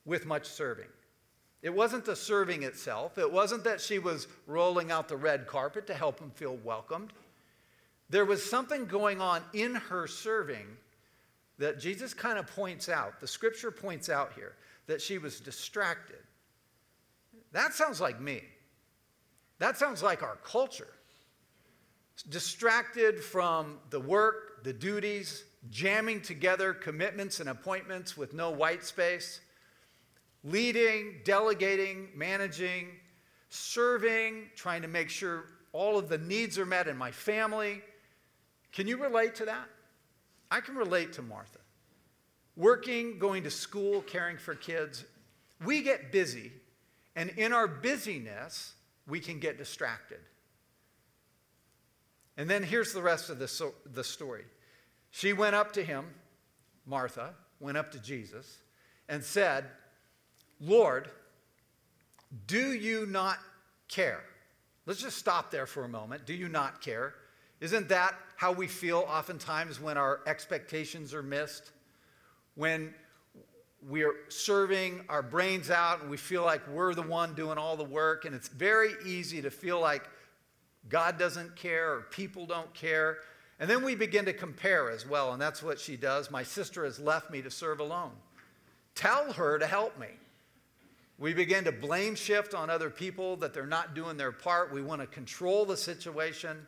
with 0.04 0.26
much 0.26 0.46
serving. 0.46 0.86
It 1.62 1.74
wasn't 1.74 2.04
the 2.04 2.16
serving 2.16 2.62
itself, 2.62 3.18
it 3.18 3.30
wasn't 3.30 3.64
that 3.64 3.80
she 3.80 3.98
was 3.98 4.28
rolling 4.46 4.90
out 4.90 5.08
the 5.08 5.16
red 5.16 5.46
carpet 5.46 5.86
to 5.88 5.94
help 5.94 6.20
him 6.20 6.30
feel 6.30 6.56
welcomed. 6.58 7.12
there 8.08 8.24
was 8.24 8.48
something 8.48 8.86
going 8.86 9.20
on 9.20 9.42
in 9.52 9.74
her 9.74 10.06
serving 10.06 10.66
that 11.58 11.80
Jesus 11.80 12.14
kind 12.14 12.38
of 12.38 12.46
points 12.46 12.88
out. 12.88 13.20
The 13.20 13.26
scripture 13.26 13.70
points 13.70 14.08
out 14.08 14.32
here 14.34 14.54
that 14.86 15.00
she 15.00 15.18
was 15.18 15.40
distracted. 15.40 16.18
That 17.52 17.74
sounds 17.74 18.00
like 18.00 18.20
me. 18.20 18.42
That 19.58 19.76
sounds 19.76 20.02
like 20.02 20.22
our 20.22 20.36
culture. 20.44 20.92
Distracted 22.28 23.22
from 23.22 23.78
the 23.90 24.00
work, 24.00 24.62
the 24.64 24.72
duties, 24.72 25.44
jamming 25.70 26.20
together 26.20 26.72
commitments 26.72 27.40
and 27.40 27.48
appointments 27.48 28.16
with 28.16 28.34
no 28.34 28.50
white 28.50 28.84
space, 28.84 29.40
leading, 30.44 31.20
delegating, 31.24 32.08
managing, 32.14 32.88
serving, 33.48 34.50
trying 34.54 34.82
to 34.82 34.88
make 34.88 35.08
sure 35.08 35.44
all 35.72 35.98
of 35.98 36.08
the 36.08 36.18
needs 36.18 36.58
are 36.58 36.66
met 36.66 36.88
in 36.88 36.96
my 36.96 37.10
family. 37.10 37.82
Can 38.72 38.86
you 38.86 38.96
relate 38.96 39.34
to 39.36 39.46
that? 39.46 39.68
I 40.50 40.60
can 40.60 40.76
relate 40.76 41.12
to 41.14 41.22
Martha. 41.22 41.58
Working, 42.56 43.18
going 43.18 43.42
to 43.42 43.50
school, 43.50 44.02
caring 44.02 44.38
for 44.38 44.54
kids. 44.54 45.04
We 45.64 45.82
get 45.82 46.12
busy, 46.12 46.52
and 47.14 47.30
in 47.30 47.52
our 47.52 47.66
busyness, 47.66 48.74
we 49.06 49.20
can 49.20 49.40
get 49.40 49.58
distracted. 49.58 50.20
And 52.36 52.48
then 52.48 52.62
here's 52.62 52.92
the 52.92 53.02
rest 53.02 53.30
of 53.30 53.38
the, 53.38 53.48
so, 53.48 53.74
the 53.92 54.04
story. 54.04 54.44
She 55.16 55.32
went 55.32 55.54
up 55.54 55.72
to 55.72 55.82
him, 55.82 56.04
Martha, 56.84 57.32
went 57.58 57.78
up 57.78 57.90
to 57.92 57.98
Jesus, 57.98 58.58
and 59.08 59.24
said, 59.24 59.64
Lord, 60.60 61.08
do 62.46 62.74
you 62.74 63.06
not 63.06 63.38
care? 63.88 64.22
Let's 64.84 65.00
just 65.00 65.16
stop 65.16 65.50
there 65.50 65.64
for 65.64 65.84
a 65.84 65.88
moment. 65.88 66.26
Do 66.26 66.34
you 66.34 66.50
not 66.50 66.82
care? 66.82 67.14
Isn't 67.60 67.88
that 67.88 68.14
how 68.36 68.52
we 68.52 68.66
feel 68.66 69.06
oftentimes 69.08 69.80
when 69.80 69.96
our 69.96 70.20
expectations 70.26 71.14
are 71.14 71.22
missed? 71.22 71.70
When 72.54 72.92
we're 73.88 74.16
serving 74.28 75.02
our 75.08 75.22
brains 75.22 75.70
out 75.70 76.02
and 76.02 76.10
we 76.10 76.18
feel 76.18 76.44
like 76.44 76.60
we're 76.68 76.92
the 76.92 77.00
one 77.00 77.32
doing 77.32 77.56
all 77.56 77.78
the 77.78 77.84
work, 77.84 78.26
and 78.26 78.34
it's 78.34 78.48
very 78.48 78.92
easy 79.06 79.40
to 79.40 79.50
feel 79.50 79.80
like 79.80 80.10
God 80.90 81.18
doesn't 81.18 81.56
care 81.56 81.94
or 81.94 82.02
people 82.10 82.44
don't 82.44 82.74
care. 82.74 83.20
And 83.58 83.70
then 83.70 83.82
we 83.82 83.94
begin 83.94 84.26
to 84.26 84.32
compare 84.32 84.90
as 84.90 85.06
well, 85.06 85.32
and 85.32 85.40
that's 85.40 85.62
what 85.62 85.80
she 85.80 85.96
does. 85.96 86.30
My 86.30 86.42
sister 86.42 86.84
has 86.84 87.00
left 87.00 87.30
me 87.30 87.40
to 87.42 87.50
serve 87.50 87.80
alone. 87.80 88.12
Tell 88.94 89.32
her 89.32 89.58
to 89.58 89.66
help 89.66 89.98
me. 89.98 90.08
We 91.18 91.32
begin 91.32 91.64
to 91.64 91.72
blame 91.72 92.14
shift 92.14 92.54
on 92.54 92.68
other 92.68 92.90
people 92.90 93.36
that 93.36 93.54
they're 93.54 93.66
not 93.66 93.94
doing 93.94 94.18
their 94.18 94.32
part. 94.32 94.72
We 94.72 94.82
want 94.82 95.00
to 95.00 95.06
control 95.06 95.64
the 95.64 95.76
situation. 95.76 96.66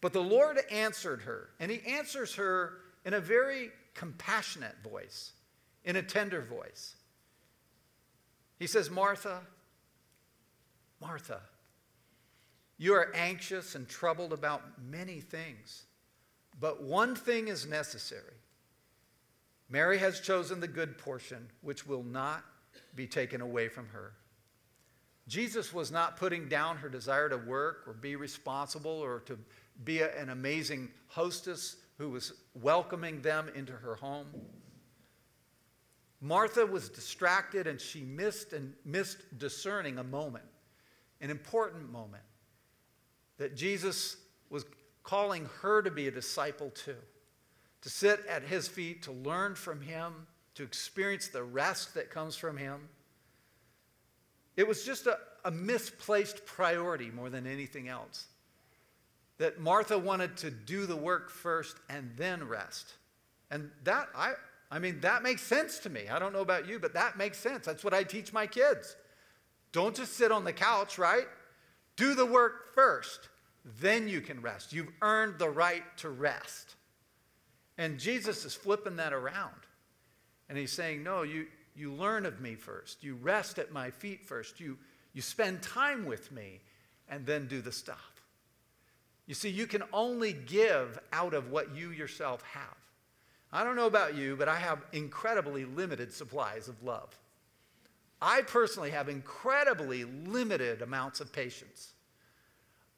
But 0.00 0.14
the 0.14 0.22
Lord 0.22 0.58
answered 0.70 1.22
her, 1.22 1.50
and 1.60 1.70
He 1.70 1.82
answers 1.86 2.34
her 2.36 2.78
in 3.04 3.12
a 3.12 3.20
very 3.20 3.70
compassionate 3.94 4.76
voice, 4.82 5.32
in 5.84 5.96
a 5.96 6.02
tender 6.02 6.40
voice. 6.40 6.96
He 8.58 8.66
says, 8.66 8.90
Martha, 8.90 9.40
Martha, 11.00 11.40
you 12.78 12.94
are 12.94 13.12
anxious 13.14 13.74
and 13.74 13.88
troubled 13.88 14.32
about 14.32 14.62
many 14.90 15.20
things, 15.20 15.84
but 16.58 16.82
one 16.82 17.14
thing 17.14 17.48
is 17.48 17.66
necessary. 17.66 18.34
Mary 19.68 19.98
has 19.98 20.20
chosen 20.20 20.60
the 20.60 20.68
good 20.68 20.98
portion, 20.98 21.48
which 21.62 21.86
will 21.86 22.02
not 22.02 22.44
be 22.94 23.06
taken 23.06 23.40
away 23.40 23.68
from 23.68 23.88
her. 23.88 24.12
Jesus 25.28 25.72
was 25.72 25.90
not 25.90 26.16
putting 26.16 26.48
down 26.48 26.76
her 26.76 26.88
desire 26.88 27.28
to 27.28 27.36
work 27.36 27.84
or 27.86 27.92
be 27.92 28.16
responsible 28.16 28.90
or 28.90 29.20
to 29.20 29.38
be 29.84 30.00
a, 30.00 30.14
an 30.20 30.30
amazing 30.30 30.90
hostess 31.06 31.76
who 31.96 32.10
was 32.10 32.32
welcoming 32.60 33.22
them 33.22 33.48
into 33.54 33.72
her 33.72 33.94
home. 33.94 34.26
Martha 36.20 36.66
was 36.66 36.88
distracted 36.88 37.66
and 37.66 37.80
she 37.80 38.02
missed 38.02 38.52
and 38.52 38.74
missed 38.84 39.38
discerning 39.38 39.98
a 39.98 40.04
moment, 40.04 40.44
an 41.20 41.30
important 41.30 41.90
moment 41.90 42.24
that 43.38 43.56
Jesus 43.56 44.16
was 44.50 44.64
calling 45.02 45.48
her 45.60 45.82
to 45.82 45.90
be 45.90 46.08
a 46.08 46.10
disciple 46.10 46.70
too, 46.70 46.96
to 47.80 47.88
sit 47.88 48.24
at 48.26 48.42
his 48.42 48.68
feet, 48.68 49.02
to 49.02 49.12
learn 49.12 49.54
from 49.54 49.80
him, 49.80 50.26
to 50.54 50.62
experience 50.62 51.28
the 51.28 51.42
rest 51.42 51.94
that 51.94 52.10
comes 52.10 52.36
from 52.36 52.56
Him. 52.56 52.88
It 54.56 54.68
was 54.68 54.84
just 54.84 55.06
a, 55.06 55.18
a 55.44 55.50
misplaced 55.50 56.44
priority 56.44 57.10
more 57.10 57.30
than 57.30 57.46
anything 57.46 57.88
else. 57.88 58.26
That 59.38 59.58
Martha 59.58 59.98
wanted 59.98 60.36
to 60.38 60.50
do 60.50 60.86
the 60.86 60.96
work 60.96 61.30
first 61.30 61.76
and 61.88 62.12
then 62.16 62.46
rest. 62.46 62.94
And 63.50 63.70
that, 63.84 64.08
I, 64.14 64.34
I 64.70 64.78
mean, 64.78 65.00
that 65.00 65.22
makes 65.22 65.42
sense 65.42 65.78
to 65.80 65.90
me. 65.90 66.08
I 66.08 66.18
don't 66.18 66.32
know 66.32 66.40
about 66.40 66.68
you, 66.68 66.78
but 66.78 66.94
that 66.94 67.16
makes 67.16 67.38
sense. 67.38 67.64
That's 67.64 67.82
what 67.82 67.94
I 67.94 68.02
teach 68.02 68.32
my 68.32 68.46
kids. 68.46 68.94
Don't 69.72 69.96
just 69.96 70.12
sit 70.12 70.30
on 70.30 70.44
the 70.44 70.52
couch, 70.52 70.98
right? 70.98 71.26
Do 71.96 72.14
the 72.14 72.26
work 72.26 72.74
first, 72.74 73.28
then 73.80 74.08
you 74.08 74.20
can 74.20 74.40
rest. 74.40 74.72
You've 74.72 74.92
earned 75.02 75.38
the 75.38 75.50
right 75.50 75.84
to 75.98 76.10
rest. 76.10 76.74
And 77.78 77.98
Jesus 77.98 78.44
is 78.44 78.54
flipping 78.54 78.96
that 78.96 79.12
around. 79.12 79.54
And 80.48 80.58
he's 80.58 80.72
saying, 80.72 81.02
No, 81.02 81.22
you, 81.22 81.46
you 81.74 81.92
learn 81.92 82.26
of 82.26 82.40
me 82.40 82.54
first. 82.54 83.02
You 83.02 83.14
rest 83.14 83.58
at 83.58 83.72
my 83.72 83.90
feet 83.90 84.24
first. 84.24 84.60
You, 84.60 84.78
you 85.12 85.22
spend 85.22 85.62
time 85.62 86.04
with 86.04 86.30
me 86.32 86.60
and 87.08 87.24
then 87.24 87.46
do 87.46 87.60
the 87.60 87.72
stuff. 87.72 88.22
You 89.26 89.34
see, 89.34 89.50
you 89.50 89.66
can 89.66 89.82
only 89.92 90.32
give 90.32 90.98
out 91.12 91.34
of 91.34 91.50
what 91.50 91.74
you 91.74 91.90
yourself 91.90 92.42
have. 92.42 92.76
I 93.52 93.64
don't 93.64 93.76
know 93.76 93.86
about 93.86 94.14
you, 94.14 94.36
but 94.36 94.48
I 94.48 94.56
have 94.56 94.84
incredibly 94.92 95.64
limited 95.64 96.12
supplies 96.12 96.68
of 96.68 96.82
love. 96.82 97.18
I 98.24 98.42
personally 98.42 98.90
have 98.90 99.08
incredibly 99.08 100.04
limited 100.04 100.80
amounts 100.80 101.20
of 101.20 101.32
patience. 101.32 101.92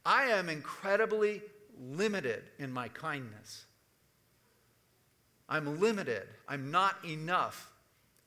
I 0.05 0.25
am 0.25 0.51
incredibly 0.51 1.41
limited 1.81 2.43
in 2.59 2.71
my 2.71 2.89
kindness. 2.89 3.65
I'm 5.49 5.81
limited. 5.81 6.29
I'm 6.47 6.71
not 6.71 6.97
enough 7.07 7.73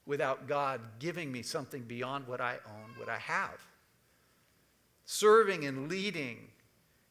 without 0.07 0.47
God 0.47 0.81
giving 0.97 1.31
me 1.31 1.43
something 1.43 1.83
beyond 1.83 2.27
what 2.27 2.41
I 2.41 2.53
own, 2.65 2.97
what 2.97 3.09
I 3.09 3.19
have. 3.19 3.61
Serving 5.05 5.65
and 5.65 5.89
leading 5.89 6.47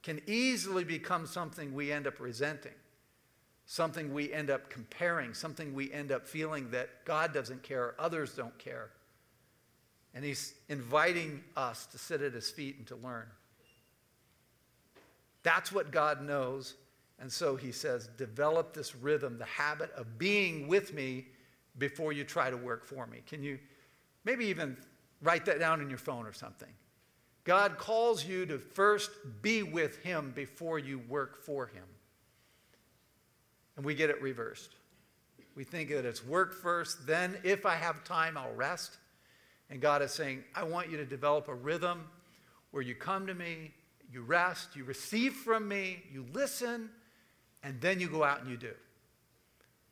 can 0.02 0.20
easily 0.26 0.82
become 0.82 1.26
something 1.26 1.72
we 1.72 1.92
end 1.92 2.08
up 2.08 2.18
resenting, 2.18 2.74
something 3.66 4.12
we 4.12 4.32
end 4.32 4.50
up 4.50 4.68
comparing, 4.68 5.32
something 5.32 5.74
we 5.74 5.92
end 5.92 6.10
up 6.10 6.26
feeling 6.26 6.70
that 6.72 7.04
God 7.04 7.32
doesn't 7.32 7.62
care, 7.62 7.94
others 8.00 8.34
don't 8.34 8.56
care. 8.58 8.90
And 10.16 10.24
He's 10.24 10.54
inviting 10.68 11.44
us 11.56 11.86
to 11.86 11.98
sit 11.98 12.22
at 12.22 12.32
His 12.32 12.50
feet 12.50 12.78
and 12.78 12.86
to 12.88 12.96
learn. 12.96 13.26
That's 15.44 15.70
what 15.70 15.92
God 15.92 16.20
knows 16.20 16.74
and 17.18 17.32
so 17.32 17.56
he 17.56 17.72
says, 17.72 18.08
develop 18.18 18.74
this 18.74 18.94
rhythm, 18.94 19.38
the 19.38 19.46
habit 19.46 19.90
of 19.92 20.18
being 20.18 20.68
with 20.68 20.92
me 20.92 21.26
before 21.78 22.12
you 22.12 22.24
try 22.24 22.50
to 22.50 22.56
work 22.56 22.84
for 22.84 23.06
me. 23.06 23.22
Can 23.26 23.42
you 23.42 23.58
maybe 24.24 24.46
even 24.46 24.76
write 25.22 25.44
that 25.46 25.58
down 25.58 25.80
in 25.80 25.88
your 25.88 25.98
phone 25.98 26.26
or 26.26 26.32
something? 26.32 26.68
God 27.44 27.78
calls 27.78 28.24
you 28.24 28.44
to 28.46 28.58
first 28.58 29.10
be 29.40 29.62
with 29.62 29.98
him 29.98 30.32
before 30.34 30.78
you 30.78 30.98
work 31.08 31.42
for 31.42 31.66
him. 31.66 31.84
And 33.76 33.84
we 33.84 33.94
get 33.94 34.10
it 34.10 34.20
reversed. 34.20 34.74
We 35.54 35.64
think 35.64 35.88
that 35.90 36.04
it's 36.04 36.24
work 36.24 36.52
first, 36.52 37.06
then 37.06 37.38
if 37.44 37.64
I 37.64 37.76
have 37.76 38.04
time, 38.04 38.36
I'll 38.36 38.52
rest. 38.54 38.98
And 39.70 39.80
God 39.80 40.02
is 40.02 40.12
saying, 40.12 40.44
I 40.54 40.64
want 40.64 40.90
you 40.90 40.96
to 40.96 41.04
develop 41.04 41.48
a 41.48 41.54
rhythm 41.54 42.04
where 42.70 42.82
you 42.82 42.94
come 42.94 43.26
to 43.26 43.34
me, 43.34 43.72
you 44.12 44.22
rest, 44.22 44.76
you 44.76 44.84
receive 44.84 45.32
from 45.32 45.66
me, 45.66 46.02
you 46.12 46.24
listen, 46.32 46.90
and 47.62 47.80
then 47.80 47.98
you 47.98 48.08
go 48.08 48.22
out 48.22 48.40
and 48.40 48.50
you 48.50 48.56
do. 48.56 48.74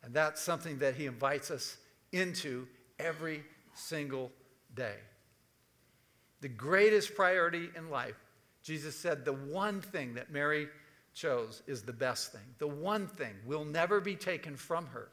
And 0.03 0.15
that's 0.15 0.41
something 0.41 0.79
that 0.79 0.95
he 0.95 1.07
invites 1.07 1.51
us 1.51 1.77
into 2.13 2.67
every 2.99 3.43
single 3.75 4.31
day. 4.75 4.97
The 6.41 6.49
greatest 6.49 7.15
priority 7.15 7.71
in 7.77 7.91
life, 7.91 8.17
Jesus 8.63 8.95
said, 8.95 9.25
the 9.25 9.33
one 9.33 9.81
thing 9.81 10.15
that 10.15 10.31
Mary 10.31 10.69
chose 11.15 11.63
is 11.67 11.83
the 11.83 11.93
best 11.93 12.33
thing. 12.33 12.43
The 12.59 12.67
one 12.69 13.07
thing 13.07 13.35
will 13.47 13.65
never 13.65 14.01
be 14.01 14.15
taken 14.15 14.57
from 14.57 14.87
her. 14.87 15.09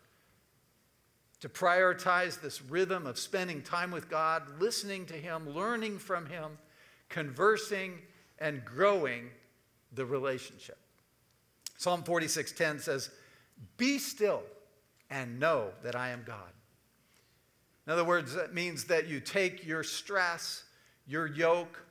To 1.41 1.50
prioritize 1.50 2.39
this 2.39 2.62
rhythm 2.62 3.07
of 3.07 3.17
spending 3.17 3.63
time 3.63 3.91
with 3.91 4.10
God, 4.10 4.60
listening 4.60 5.05
to 5.07 5.15
Him, 5.15 5.50
learning 5.50 5.98
from 5.98 6.27
Him, 6.27 6.57
conversing, 7.10 8.00
and 8.39 8.63
growing 8.63 9.29
the 9.91 10.05
relationship. 10.05 10.77
Psalm 11.77 12.03
46:10 12.03 12.79
says, 12.79 13.10
"Be 13.77 13.98
still 13.98 14.43
and 15.10 15.39
know 15.39 15.74
that 15.81 15.95
I 15.95 16.10
am 16.10 16.24
God." 16.24 16.53
In 17.88 17.93
other 17.93 18.03
words, 18.03 18.33
that 18.36 18.53
means 18.53 18.86
that 18.86 19.07
you 19.07 19.19
take 19.19 19.65
your 19.65 19.83
stress, 19.83 20.63
your 21.07 21.25
yoke, 21.25 21.83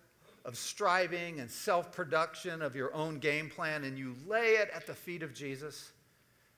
of 0.45 0.57
striving 0.57 1.41
and 1.41 1.51
self 1.51 1.93
production 1.93 2.63
of 2.63 2.75
your 2.75 2.95
own 2.95 3.19
game 3.19 3.51
plan 3.51 3.85
and 3.85 3.99
you 3.99 4.17
lay 4.27 4.57
it 4.57 4.71
at 4.71 4.87
the 4.87 4.95
feet 4.95 5.23
of 5.23 5.35
Jesus. 5.35 5.93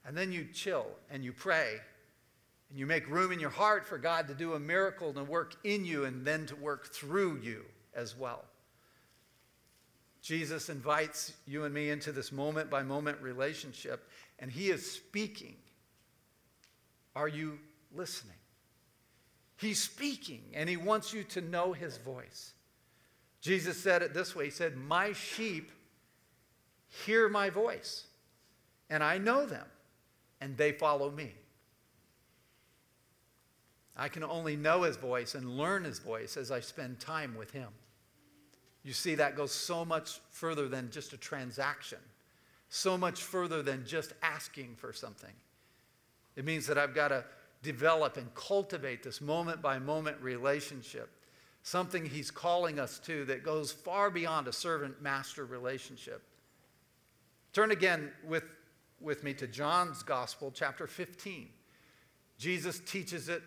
And 0.05 0.17
then 0.17 0.33
you 0.33 0.45
chill 0.53 0.87
and 1.11 1.25
you 1.25 1.33
pray 1.33 1.81
and 2.73 2.79
you 2.79 2.87
make 2.87 3.07
room 3.11 3.33
in 3.33 3.39
your 3.39 3.51
heart 3.51 3.85
for 3.85 3.99
God 3.99 4.29
to 4.29 4.35
do 4.35 4.55
a 4.55 4.59
miracle 4.59 5.13
and 5.15 5.29
work 5.29 5.57
in 5.63 5.85
you 5.85 6.07
and 6.07 6.25
then 6.25 6.47
to 6.47 6.57
work 6.57 6.87
through 6.87 7.39
you 7.43 7.67
as 7.93 8.17
well. 8.17 8.45
Jesus 10.23 10.71
invites 10.71 11.35
you 11.47 11.65
and 11.65 11.75
me 11.75 11.91
into 11.91 12.13
this 12.13 12.33
moment 12.33 12.71
by 12.71 12.83
moment 12.83 13.21
relationship, 13.21 14.09
and 14.39 14.51
He 14.51 14.71
is 14.71 14.91
speaking. 14.91 15.57
Are 17.15 17.29
you 17.29 17.59
listening? 17.95 18.37
He's 19.59 19.79
speaking, 19.79 20.43
and 20.55 20.67
He 20.67 20.79
wants 20.79 21.13
you 21.13 21.25
to 21.25 21.43
know 21.43 21.75
His 21.75 21.99
voice. 21.99 22.55
Jesus 23.43 23.77
said 23.77 24.01
it 24.01 24.15
this 24.15 24.35
way 24.35 24.47
He 24.47 24.51
said, 24.51 24.79
My 24.79 25.13
sheep 25.13 25.71
hear 27.05 27.29
my 27.29 27.51
voice, 27.51 28.07
and 28.89 29.05
I 29.05 29.19
know 29.19 29.45
them, 29.45 29.67
and 30.41 30.57
they 30.57 30.73
follow 30.73 31.11
me. 31.11 31.35
I 33.97 34.09
can 34.09 34.25
only 34.25 34.57
know 34.57 34.83
His 34.83 34.97
voice 34.97 35.35
and 35.35 35.57
learn 35.57 35.85
His 35.85 35.99
voice 35.99 36.37
as 36.37 36.51
I 36.51 36.61
spend 36.61 37.01
time 37.01 37.35
with 37.37 37.51
Him. 37.51 37.69
You 38.83 38.93
see, 38.93 39.15
that 39.17 39.37
goes 39.37 39.53
so 39.53 39.85
much 39.85 40.21
further 40.31 40.69
than 40.69 40.91
just 40.91 41.13
a 41.13 41.17
transaction, 41.17 41.99
so 42.69 42.99
much 42.99 43.23
further 43.23 43.63
than 43.63 43.85
just 43.87 44.13
asking 44.23 44.75
for 44.77 44.93
something. 44.93 45.33
It 46.37 46.45
means 46.45 46.67
that 46.67 46.79
I've 46.79 46.95
got 46.95 47.09
to 47.09 47.25
develop 47.63 48.17
and 48.17 48.35
cultivate 48.35 49.03
this 49.03 49.21
moment 49.21 49.63
by 49.63 49.79
moment 49.79 50.17
relationship, 50.21 51.11
something 51.63 52.05
He's 52.05 52.31
calling 52.31 52.81
us 52.81 52.99
to 53.01 53.25
that 53.27 53.45
goes 53.45 53.71
far 53.71 54.11
beyond 54.11 54.49
a 54.49 54.53
servant 54.53 55.01
master 55.01 55.45
relationship. 55.45 56.23
Turn 57.53 57.71
again 57.71 58.11
with, 58.27 58.45
with 59.01 59.23
me 59.23 59.35
to 59.35 59.47
John's 59.47 60.03
Gospel, 60.03 60.51
chapter 60.53 60.87
15. 60.87 61.51
Jesus 62.39 62.81
teaches 62.81 63.29
it 63.29 63.43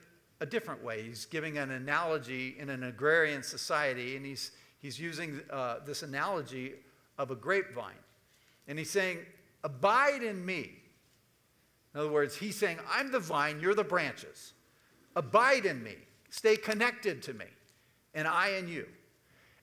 a 0.45 0.49
different 0.49 0.83
way. 0.83 1.01
He's 1.01 1.25
giving 1.25 1.57
an 1.57 1.71
analogy 1.71 2.55
in 2.59 2.69
an 2.69 2.83
agrarian 2.83 3.41
society, 3.41 4.15
and 4.15 4.25
he's 4.25 4.51
he's 4.79 4.99
using 4.99 5.41
uh, 5.49 5.77
this 5.85 6.03
analogy 6.03 6.73
of 7.17 7.31
a 7.31 7.35
grapevine. 7.35 8.03
And 8.67 8.77
he's 8.77 8.91
saying, 8.91 9.19
Abide 9.63 10.21
in 10.21 10.45
me. 10.45 10.71
In 11.93 12.01
other 12.01 12.11
words, 12.11 12.35
he's 12.35 12.55
saying, 12.55 12.77
I'm 12.91 13.11
the 13.11 13.19
vine, 13.19 13.59
you're 13.59 13.73
the 13.73 13.83
branches. 13.83 14.53
Abide 15.15 15.65
in 15.65 15.81
me. 15.81 15.95
Stay 16.29 16.55
connected 16.57 17.23
to 17.23 17.33
me, 17.33 17.45
and 18.13 18.27
I 18.27 18.49
in 18.49 18.67
you. 18.67 18.85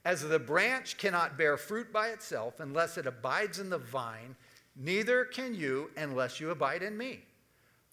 As 0.04 0.26
the 0.26 0.38
branch 0.38 0.96
cannot 0.96 1.38
bear 1.38 1.56
fruit 1.56 1.92
by 1.92 2.08
itself 2.08 2.58
unless 2.58 2.98
it 2.98 3.06
abides 3.06 3.60
in 3.60 3.70
the 3.70 3.78
vine, 3.78 4.34
neither 4.74 5.24
can 5.24 5.54
you 5.54 5.90
unless 5.96 6.40
you 6.40 6.50
abide 6.50 6.82
in 6.82 6.96
me. 6.96 7.20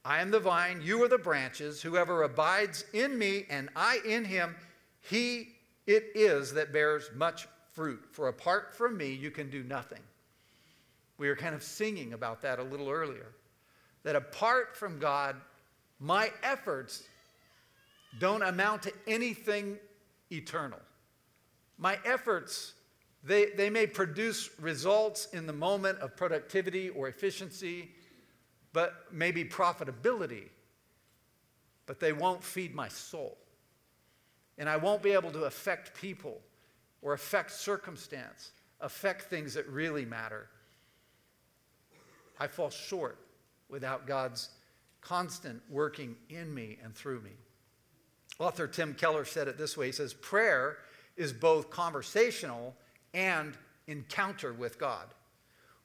I 0.10 0.22
am 0.22 0.32
the 0.32 0.40
vine, 0.40 0.82
you 0.82 1.04
are 1.04 1.08
the 1.08 1.20
branches. 1.20 1.84
Whoever 1.84 2.24
abides 2.24 2.84
in 2.94 3.16
me 3.20 3.46
and 3.48 3.70
I 3.76 4.00
in 4.04 4.26
him, 4.26 4.56
he 5.02 5.50
it 5.86 6.06
is 6.16 6.52
that 6.54 6.74
bears 6.74 7.12
much 7.14 7.48
fruit. 7.74 8.04
For 8.10 8.28
apart 8.28 8.74
from 8.74 8.98
me, 8.98 9.12
you 9.12 9.30
can 9.30 9.52
do 9.52 9.62
nothing. 9.64 10.02
We 11.20 11.28
were 11.28 11.36
kind 11.36 11.54
of 11.54 11.62
singing 11.62 12.14
about 12.14 12.42
that 12.42 12.58
a 12.58 12.64
little 12.64 12.90
earlier. 12.90 13.28
That 14.02 14.16
apart 14.16 14.76
from 14.76 14.98
God, 14.98 15.36
my 16.00 16.32
efforts 16.42 17.04
don't 18.20 18.42
amount 18.42 18.82
to 18.84 18.94
anything 19.06 19.78
eternal. 20.32 20.80
My 21.78 22.00
efforts, 22.04 22.74
they, 23.24 23.52
they 23.52 23.70
may 23.70 23.86
produce 23.86 24.50
results 24.60 25.28
in 25.34 25.46
the 25.46 25.54
moment 25.54 26.00
of 26.00 26.18
productivity 26.18 26.90
or 26.90 27.10
efficiency, 27.10 27.92
but 28.74 29.06
maybe 29.12 29.44
profitability, 29.44 30.50
but 31.86 32.00
they 32.00 32.14
won't 32.14 32.44
feed 32.44 32.74
my 32.74 32.88
soul 32.88 33.38
and 34.60 34.68
I 34.70 34.76
won't 34.76 35.02
be 35.02 35.12
able 35.12 35.32
to 35.32 35.46
affect 35.46 35.96
people 36.00 36.42
or 37.02 37.14
affect 37.14 37.52
circumstance, 37.52 38.52
affect 38.82 39.24
things 39.24 39.54
that 39.54 39.66
really 39.68 40.06
matter. 40.06 40.50
I 42.40 42.48
fall 42.48 42.70
short 42.70 43.18
without 43.70 44.06
God's 44.06 44.50
constant 45.02 45.62
working 45.70 46.16
in 46.30 46.54
me 46.54 46.78
and 46.84 46.94
through 46.94 47.22
me. 47.22 47.32
Author 48.38 48.68
Tim 48.68 48.94
Keller 48.94 49.24
said 49.24 49.48
it 49.48 49.58
this 49.58 49.78
way 49.78 49.88
He 49.88 49.92
says, 49.94 50.14
Prayer 50.14 50.78
is 51.16 51.32
both 51.32 51.70
conversational 51.70 52.76
and 53.14 53.58
encounter 53.88 54.54
with 54.54 54.78
God. 54.78 55.06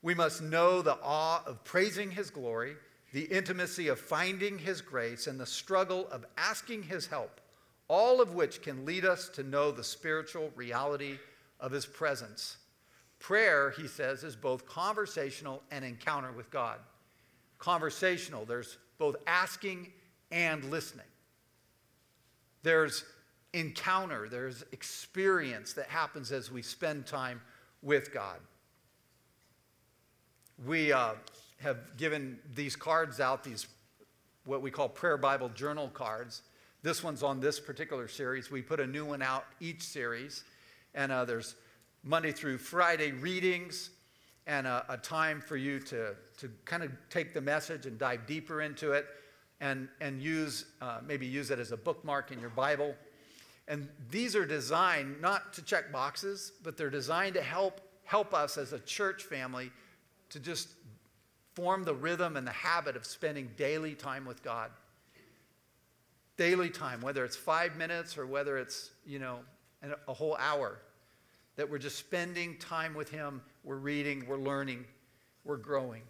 We 0.04 0.14
must 0.14 0.42
know 0.42 0.82
the 0.82 0.98
awe 1.02 1.42
of 1.46 1.64
praising 1.64 2.10
His 2.10 2.28
glory, 2.28 2.76
the 3.14 3.24
intimacy 3.24 3.88
of 3.88 3.98
finding 3.98 4.58
His 4.58 4.82
grace, 4.82 5.26
and 5.26 5.40
the 5.40 5.46
struggle 5.46 6.06
of 6.12 6.26
asking 6.36 6.82
His 6.82 7.06
help 7.06 7.40
all 7.88 8.20
of 8.20 8.34
which 8.34 8.60
can 8.60 8.84
lead 8.84 9.06
us 9.06 9.30
to 9.30 9.42
know 9.42 9.70
the 9.70 9.82
spiritual 9.82 10.50
reality 10.56 11.18
of 11.58 11.72
His 11.72 11.86
presence. 11.86 12.58
Prayer, 13.18 13.70
he 13.70 13.88
says, 13.88 14.24
is 14.24 14.36
both 14.36 14.66
conversational 14.66 15.62
and 15.70 15.86
encounter 15.86 16.32
with 16.32 16.50
God. 16.50 16.78
Conversational, 17.58 18.44
there's 18.44 18.76
both 18.98 19.16
asking 19.26 19.90
and 20.30 20.64
listening. 20.70 21.06
There's 22.62 23.04
encounter, 23.54 24.28
there's 24.28 24.64
experience 24.72 25.72
that 25.74 25.86
happens 25.86 26.30
as 26.30 26.50
we 26.50 26.60
spend 26.60 27.06
time 27.06 27.40
with 27.82 28.12
God. 28.12 28.36
We 30.62 30.92
uh, 30.92 31.14
have 31.60 31.96
given 31.96 32.38
these 32.54 32.76
cards 32.76 33.18
out, 33.18 33.42
these 33.42 33.66
what 34.44 34.62
we 34.62 34.70
call 34.70 34.88
prayer 34.88 35.16
Bible 35.16 35.48
journal 35.48 35.88
cards. 35.88 36.42
This 36.82 37.02
one's 37.02 37.22
on 37.22 37.40
this 37.40 37.58
particular 37.58 38.06
series. 38.06 38.50
We 38.50 38.62
put 38.62 38.78
a 38.78 38.86
new 38.86 39.04
one 39.04 39.20
out 39.20 39.46
each 39.58 39.82
series, 39.82 40.44
and 40.94 41.10
uh, 41.10 41.24
there's 41.24 41.56
Monday 42.04 42.30
through 42.30 42.58
Friday 42.58 43.10
readings 43.10 43.90
and 44.46 44.66
a, 44.66 44.84
a 44.90 44.96
time 44.96 45.40
for 45.40 45.56
you 45.56 45.80
to, 45.80 46.14
to 46.38 46.50
kind 46.64 46.84
of 46.84 46.92
take 47.10 47.34
the 47.34 47.40
message 47.40 47.86
and 47.86 47.98
dive 47.98 48.26
deeper 48.26 48.60
into 48.60 48.92
it 48.92 49.06
and, 49.60 49.88
and 50.00 50.22
use, 50.22 50.66
uh, 50.82 50.98
maybe 51.04 51.26
use 51.26 51.50
it 51.50 51.58
as 51.58 51.72
a 51.72 51.76
bookmark 51.76 52.30
in 52.30 52.38
your 52.38 52.50
Bible. 52.50 52.94
And 53.66 53.88
these 54.10 54.36
are 54.36 54.46
designed 54.46 55.20
not 55.20 55.52
to 55.54 55.62
check 55.62 55.90
boxes, 55.90 56.52
but 56.62 56.76
they're 56.76 56.90
designed 56.90 57.34
to 57.34 57.42
help, 57.42 57.80
help 58.04 58.34
us 58.34 58.56
as 58.58 58.72
a 58.72 58.78
church 58.80 59.24
family 59.24 59.72
to 60.30 60.40
just 60.40 60.68
form 61.54 61.84
the 61.84 61.94
rhythm 61.94 62.36
and 62.36 62.46
the 62.46 62.52
habit 62.52 62.96
of 62.96 63.06
spending 63.06 63.50
daily 63.56 63.94
time 63.94 64.24
with 64.24 64.42
God 64.42 64.70
daily 66.36 66.70
time, 66.70 67.00
whether 67.00 67.24
it's 67.24 67.36
five 67.36 67.76
minutes 67.76 68.18
or 68.18 68.26
whether 68.26 68.58
it's, 68.58 68.90
you 69.06 69.18
know, 69.18 69.40
a 70.08 70.14
whole 70.14 70.36
hour, 70.36 70.78
that 71.56 71.70
we're 71.70 71.78
just 71.78 71.98
spending 71.98 72.56
time 72.58 72.94
with 72.94 73.10
Him. 73.10 73.42
We're 73.62 73.76
reading, 73.76 74.24
we're 74.26 74.38
learning, 74.38 74.84
we're 75.44 75.56
growing. 75.56 76.02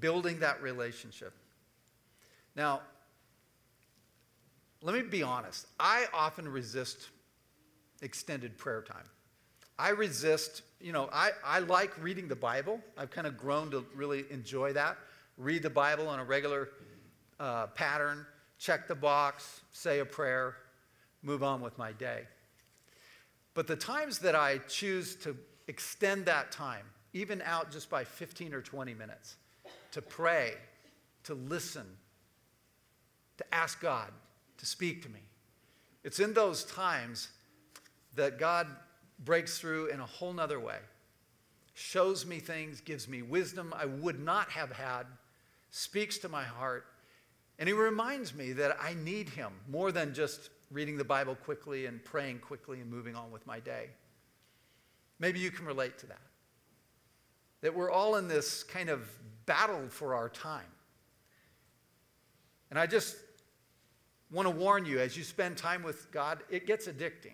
Building 0.00 0.40
that 0.40 0.62
relationship. 0.62 1.34
Now, 2.54 2.80
let 4.82 4.94
me 4.94 5.02
be 5.02 5.22
honest. 5.22 5.66
I 5.78 6.06
often 6.14 6.48
resist 6.48 7.08
extended 8.00 8.56
prayer 8.56 8.82
time. 8.82 9.04
I 9.78 9.90
resist, 9.90 10.62
you 10.80 10.92
know, 10.92 11.08
I, 11.12 11.30
I 11.44 11.58
like 11.60 12.00
reading 12.02 12.28
the 12.28 12.36
Bible. 12.36 12.80
I've 12.96 13.10
kind 13.10 13.26
of 13.26 13.36
grown 13.36 13.70
to 13.72 13.84
really 13.94 14.24
enjoy 14.30 14.72
that. 14.74 14.96
Read 15.36 15.62
the 15.62 15.70
Bible 15.70 16.08
on 16.08 16.20
a 16.20 16.24
regular 16.24 16.70
uh, 17.40 17.66
pattern, 17.68 18.26
check 18.58 18.86
the 18.86 18.94
box, 18.94 19.60
say 19.72 20.00
a 20.00 20.04
prayer, 20.04 20.56
move 21.22 21.42
on 21.42 21.60
with 21.60 21.76
my 21.78 21.92
day. 21.92 22.22
But 23.54 23.66
the 23.66 23.76
times 23.76 24.20
that 24.20 24.34
I 24.34 24.58
choose 24.68 25.16
to 25.16 25.36
extend 25.66 26.26
that 26.26 26.52
time, 26.52 26.84
even 27.12 27.42
out 27.42 27.72
just 27.72 27.90
by 27.90 28.04
15 28.04 28.54
or 28.54 28.62
20 28.62 28.94
minutes, 28.94 29.36
to 29.92 30.02
pray, 30.02 30.54
to 31.24 31.34
listen, 31.34 31.86
to 33.38 33.54
ask 33.54 33.80
God 33.80 34.12
to 34.58 34.66
speak 34.66 35.02
to 35.02 35.08
me, 35.08 35.20
it's 36.04 36.20
in 36.20 36.34
those 36.34 36.64
times 36.64 37.28
that 38.14 38.38
God 38.38 38.68
breaks 39.24 39.58
through 39.58 39.86
in 39.86 40.00
a 40.00 40.06
whole 40.06 40.32
nother 40.32 40.60
way, 40.60 40.78
shows 41.74 42.26
me 42.26 42.38
things, 42.38 42.80
gives 42.80 43.08
me 43.08 43.22
wisdom 43.22 43.74
I 43.76 43.86
would 43.86 44.20
not 44.20 44.50
have 44.50 44.72
had, 44.72 45.04
speaks 45.70 46.18
to 46.18 46.28
my 46.28 46.44
heart, 46.44 46.86
and 47.58 47.68
he 47.68 47.72
reminds 47.72 48.34
me 48.34 48.52
that 48.52 48.76
I 48.80 48.94
need 48.94 49.28
him 49.28 49.52
more 49.68 49.90
than 49.90 50.14
just 50.14 50.50
reading 50.70 50.96
the 50.96 51.04
Bible 51.04 51.34
quickly 51.34 51.86
and 51.86 52.04
praying 52.04 52.38
quickly 52.38 52.80
and 52.80 52.90
moving 52.90 53.16
on 53.16 53.30
with 53.30 53.46
my 53.46 53.58
day. 53.58 53.88
Maybe 55.18 55.40
you 55.40 55.50
can 55.50 55.66
relate 55.66 55.98
to 55.98 56.06
that. 56.06 56.20
That 57.62 57.74
we're 57.74 57.90
all 57.90 58.16
in 58.16 58.28
this 58.28 58.62
kind 58.62 58.88
of 58.88 59.08
battle 59.46 59.88
for 59.88 60.14
our 60.14 60.28
time. 60.28 60.70
And 62.70 62.78
I 62.78 62.86
just 62.86 63.16
want 64.30 64.46
to 64.46 64.54
warn 64.54 64.84
you 64.84 65.00
as 65.00 65.16
you 65.16 65.24
spend 65.24 65.56
time 65.56 65.82
with 65.82 66.10
God, 66.12 66.40
it 66.50 66.66
gets 66.66 66.86
addicting. 66.86 67.32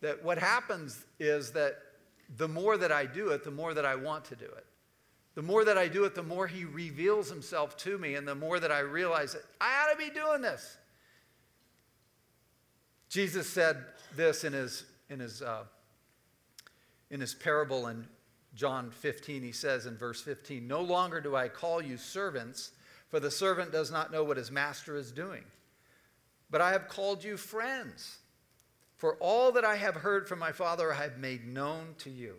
That 0.00 0.22
what 0.22 0.38
happens 0.38 1.04
is 1.18 1.52
that 1.52 1.76
the 2.36 2.48
more 2.48 2.76
that 2.76 2.92
I 2.92 3.06
do 3.06 3.30
it, 3.30 3.44
the 3.44 3.50
more 3.50 3.74
that 3.74 3.86
I 3.86 3.94
want 3.94 4.24
to 4.26 4.36
do 4.36 4.44
it. 4.44 4.66
The 5.34 5.42
more 5.42 5.64
that 5.64 5.78
I 5.78 5.88
do 5.88 6.04
it, 6.04 6.14
the 6.14 6.22
more 6.22 6.46
He 6.46 6.64
reveals 6.64 7.30
Himself 7.30 7.76
to 7.78 7.96
me, 7.96 8.14
and 8.16 8.26
the 8.26 8.34
more 8.34 8.58
that 8.60 8.72
I 8.72 8.80
realize 8.80 9.32
that 9.34 9.44
I 9.60 9.84
ought 9.84 9.92
to 9.92 9.98
be 9.98 10.10
doing 10.10 10.42
this. 10.42 10.76
Jesus 13.08 13.48
said 13.48 13.84
this 14.16 14.44
in 14.44 14.52
his, 14.52 14.84
in 15.08 15.20
his, 15.20 15.40
uh, 15.40 15.64
in 17.10 17.20
his 17.20 17.34
parable 17.34 17.86
in 17.86 18.06
John 18.54 18.90
15. 18.90 19.42
He 19.42 19.52
says 19.52 19.86
in 19.86 19.96
verse 19.96 20.20
15, 20.20 20.66
No 20.66 20.82
longer 20.82 21.20
do 21.20 21.34
I 21.34 21.48
call 21.48 21.80
you 21.80 21.96
servants, 21.96 22.72
for 23.08 23.18
the 23.20 23.30
servant 23.30 23.72
does 23.72 23.90
not 23.90 24.12
know 24.12 24.24
what 24.24 24.36
his 24.36 24.50
master 24.50 24.96
is 24.96 25.10
doing. 25.10 25.44
But 26.50 26.60
I 26.60 26.72
have 26.72 26.88
called 26.88 27.24
you 27.24 27.36
friends. 27.36 28.18
For 28.98 29.14
all 29.20 29.52
that 29.52 29.64
I 29.64 29.76
have 29.76 29.94
heard 29.94 30.28
from 30.28 30.40
my 30.40 30.50
Father, 30.52 30.92
I 30.92 31.02
have 31.02 31.18
made 31.18 31.46
known 31.46 31.94
to 31.98 32.10
you. 32.10 32.34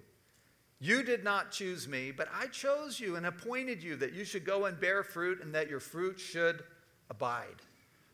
You 0.81 1.03
did 1.03 1.23
not 1.23 1.51
choose 1.51 1.87
me, 1.87 2.11
but 2.11 2.27
I 2.33 2.47
chose 2.47 2.99
you 2.99 3.15
and 3.15 3.25
appointed 3.25 3.81
you 3.81 3.95
that 3.95 4.13
you 4.13 4.25
should 4.25 4.45
go 4.45 4.65
and 4.65 4.79
bear 4.79 5.03
fruit 5.03 5.41
and 5.41 5.55
that 5.55 5.69
your 5.69 5.79
fruit 5.79 6.19
should 6.19 6.63
abide. 7.09 7.47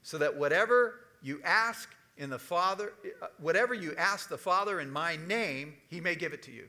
So 0.03 0.19
that 0.19 0.37
whatever 0.37 1.01
you 1.23 1.41
ask 1.43 1.89
in 2.17 2.29
the 2.29 2.39
Father, 2.39 2.93
uh, 3.21 3.27
whatever 3.39 3.73
you 3.73 3.95
ask 3.97 4.29
the 4.29 4.37
Father 4.37 4.79
in 4.79 4.91
my 4.91 5.15
name, 5.27 5.73
he 5.89 5.99
may 5.99 6.13
give 6.13 6.31
it 6.31 6.43
to 6.43 6.51
you. 6.51 6.65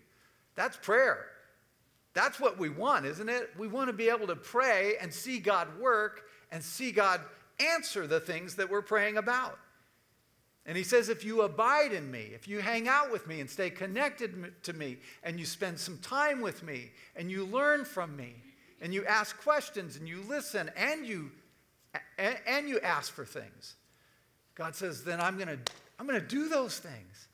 That's 0.54 0.78
prayer. 0.78 1.26
That's 2.14 2.40
what 2.40 2.58
we 2.58 2.70
want, 2.70 3.04
isn't 3.04 3.28
it? 3.28 3.50
We 3.58 3.68
want 3.68 3.88
to 3.88 3.92
be 3.92 4.08
able 4.08 4.26
to 4.28 4.36
pray 4.36 4.94
and 5.00 5.12
see 5.12 5.38
God 5.38 5.78
work 5.78 6.22
and 6.50 6.64
see 6.64 6.90
God 6.90 7.20
answer 7.60 8.06
the 8.06 8.20
things 8.20 8.54
that 8.56 8.70
we're 8.70 8.80
praying 8.80 9.18
about. 9.18 9.58
And 10.66 10.76
he 10.76 10.82
says, 10.82 11.08
if 11.08 11.24
you 11.24 11.42
abide 11.42 11.92
in 11.92 12.10
me, 12.10 12.30
if 12.34 12.48
you 12.48 12.60
hang 12.60 12.88
out 12.88 13.12
with 13.12 13.28
me 13.28 13.40
and 13.40 13.48
stay 13.48 13.70
connected 13.70 14.52
to 14.64 14.72
me, 14.72 14.98
and 15.22 15.38
you 15.38 15.46
spend 15.46 15.78
some 15.78 15.98
time 15.98 16.40
with 16.40 16.64
me, 16.64 16.90
and 17.14 17.30
you 17.30 17.46
learn 17.46 17.84
from 17.84 18.16
me, 18.16 18.34
and 18.80 18.92
you 18.92 19.04
ask 19.06 19.40
questions, 19.40 19.96
and 19.96 20.08
you 20.08 20.22
listen, 20.28 20.70
and 20.76 21.06
you, 21.06 21.30
and 22.18 22.68
you 22.68 22.80
ask 22.80 23.12
for 23.12 23.24
things, 23.24 23.76
God 24.56 24.74
says, 24.74 25.04
then 25.04 25.20
I'm 25.20 25.36
going 25.36 25.48
to 25.48 25.58
I'm 25.98 26.06
going 26.06 26.20
to 26.20 26.26
do 26.26 26.48
those 26.48 26.78
things. 26.78 27.28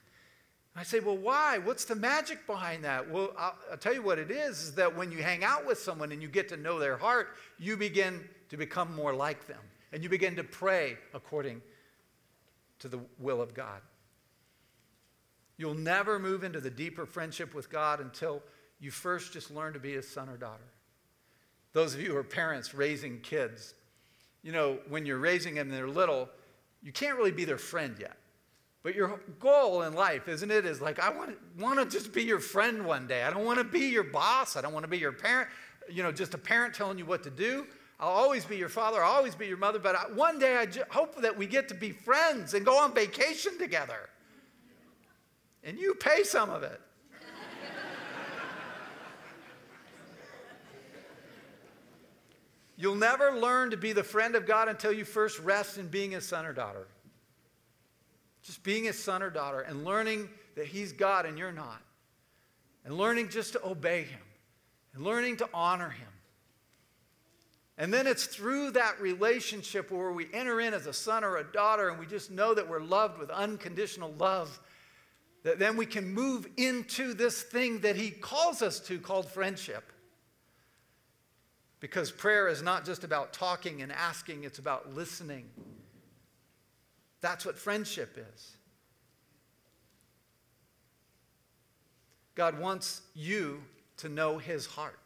I 0.74 0.84
say, 0.84 1.00
well, 1.00 1.16
why? 1.16 1.58
What's 1.58 1.84
the 1.84 1.94
magic 1.94 2.46
behind 2.46 2.84
that? 2.84 3.10
Well, 3.10 3.32
I'll, 3.36 3.54
I'll, 3.70 3.76
tell 3.76 3.92
you 3.92 4.02
what 4.02 4.18
it 4.18 4.30
is, 4.30 4.62
is 4.62 4.74
that 4.76 4.96
when 4.96 5.12
you 5.12 5.22
hang 5.22 5.44
out 5.44 5.66
with 5.66 5.78
someone 5.78 6.12
and 6.12 6.22
you 6.22 6.28
get 6.28 6.48
to 6.48 6.56
know 6.56 6.78
their 6.78 6.96
heart, 6.96 7.34
you 7.58 7.76
begin 7.76 8.26
to 8.48 8.56
become 8.56 8.94
more 8.94 9.12
like 9.12 9.46
them. 9.46 9.58
And 9.92 10.02
you 10.02 10.08
begin 10.08 10.34
to 10.36 10.44
pray 10.44 10.96
according 11.12 11.60
to 12.82 12.88
the 12.88 13.00
will 13.18 13.40
of 13.40 13.54
God. 13.54 13.80
You'll 15.56 15.74
never 15.74 16.18
move 16.18 16.44
into 16.44 16.60
the 16.60 16.70
deeper 16.70 17.06
friendship 17.06 17.54
with 17.54 17.70
God 17.70 18.00
until 18.00 18.42
you 18.80 18.90
first 18.90 19.32
just 19.32 19.50
learn 19.50 19.72
to 19.72 19.78
be 19.78 19.92
his 19.92 20.08
son 20.08 20.28
or 20.28 20.36
daughter. 20.36 20.64
Those 21.72 21.94
of 21.94 22.00
you 22.00 22.10
who 22.10 22.16
are 22.16 22.24
parents 22.24 22.74
raising 22.74 23.20
kids, 23.20 23.74
you 24.42 24.52
know, 24.52 24.78
when 24.88 25.06
you're 25.06 25.18
raising 25.18 25.54
them, 25.54 25.70
they're 25.70 25.88
little, 25.88 26.28
you 26.82 26.92
can't 26.92 27.16
really 27.16 27.30
be 27.32 27.44
their 27.44 27.58
friend 27.58 27.96
yet. 27.98 28.16
But 28.82 28.96
your 28.96 29.20
goal 29.38 29.82
in 29.82 29.94
life, 29.94 30.26
isn't 30.26 30.50
it, 30.50 30.66
is 30.66 30.80
like, 30.80 30.98
I 30.98 31.10
want, 31.10 31.38
want 31.56 31.78
to 31.78 31.96
just 31.96 32.12
be 32.12 32.24
your 32.24 32.40
friend 32.40 32.84
one 32.84 33.06
day. 33.06 33.22
I 33.22 33.30
don't 33.30 33.44
want 33.44 33.58
to 33.58 33.64
be 33.64 33.86
your 33.86 34.02
boss. 34.02 34.56
I 34.56 34.60
don't 34.60 34.72
want 34.72 34.82
to 34.82 34.90
be 34.90 34.98
your 34.98 35.12
parent, 35.12 35.48
you 35.88 36.02
know, 36.02 36.10
just 36.10 36.34
a 36.34 36.38
parent 36.38 36.74
telling 36.74 36.98
you 36.98 37.06
what 37.06 37.22
to 37.22 37.30
do. 37.30 37.66
I'll 38.02 38.08
always 38.08 38.44
be 38.44 38.56
your 38.56 38.68
father, 38.68 39.00
I'll 39.00 39.12
always 39.12 39.36
be 39.36 39.46
your 39.46 39.56
mother, 39.56 39.78
but 39.78 39.94
I, 39.94 40.00
one 40.12 40.40
day 40.40 40.56
I 40.56 40.66
hope 40.92 41.22
that 41.22 41.38
we 41.38 41.46
get 41.46 41.68
to 41.68 41.74
be 41.74 41.92
friends 41.92 42.52
and 42.52 42.66
go 42.66 42.76
on 42.76 42.92
vacation 42.92 43.56
together. 43.58 44.10
And 45.62 45.78
you 45.78 45.94
pay 45.94 46.24
some 46.24 46.50
of 46.50 46.64
it. 46.64 46.80
You'll 52.76 52.96
never 52.96 53.38
learn 53.38 53.70
to 53.70 53.76
be 53.76 53.92
the 53.92 54.02
friend 54.02 54.34
of 54.34 54.46
God 54.46 54.66
until 54.66 54.92
you 54.92 55.04
first 55.04 55.38
rest 55.38 55.78
in 55.78 55.86
being 55.86 56.10
his 56.10 56.26
son 56.26 56.44
or 56.44 56.52
daughter. 56.52 56.88
Just 58.42 58.64
being 58.64 58.82
his 58.82 59.00
son 59.00 59.22
or 59.22 59.30
daughter 59.30 59.60
and 59.60 59.84
learning 59.84 60.28
that 60.56 60.66
he's 60.66 60.92
God 60.92 61.24
and 61.24 61.38
you're 61.38 61.52
not. 61.52 61.80
And 62.84 62.98
learning 62.98 63.28
just 63.28 63.52
to 63.52 63.64
obey 63.64 64.02
him 64.02 64.22
and 64.92 65.04
learning 65.04 65.36
to 65.36 65.48
honor 65.54 65.90
him. 65.90 66.08
And 67.82 67.92
then 67.92 68.06
it's 68.06 68.26
through 68.26 68.70
that 68.70 69.00
relationship 69.00 69.90
where 69.90 70.12
we 70.12 70.28
enter 70.32 70.60
in 70.60 70.72
as 70.72 70.86
a 70.86 70.92
son 70.92 71.24
or 71.24 71.38
a 71.38 71.42
daughter 71.42 71.88
and 71.88 71.98
we 71.98 72.06
just 72.06 72.30
know 72.30 72.54
that 72.54 72.68
we're 72.68 72.78
loved 72.78 73.18
with 73.18 73.28
unconditional 73.28 74.14
love, 74.20 74.60
that 75.42 75.58
then 75.58 75.76
we 75.76 75.84
can 75.84 76.14
move 76.14 76.46
into 76.56 77.12
this 77.12 77.42
thing 77.42 77.80
that 77.80 77.96
he 77.96 78.12
calls 78.12 78.62
us 78.62 78.78
to 78.78 79.00
called 79.00 79.28
friendship. 79.28 79.92
Because 81.80 82.12
prayer 82.12 82.46
is 82.46 82.62
not 82.62 82.84
just 82.84 83.02
about 83.02 83.32
talking 83.32 83.82
and 83.82 83.90
asking, 83.90 84.44
it's 84.44 84.60
about 84.60 84.94
listening. 84.94 85.50
That's 87.20 87.44
what 87.44 87.58
friendship 87.58 88.16
is. 88.32 88.56
God 92.36 92.60
wants 92.60 93.00
you 93.12 93.60
to 93.96 94.08
know 94.08 94.38
his 94.38 94.66
heart. 94.66 95.00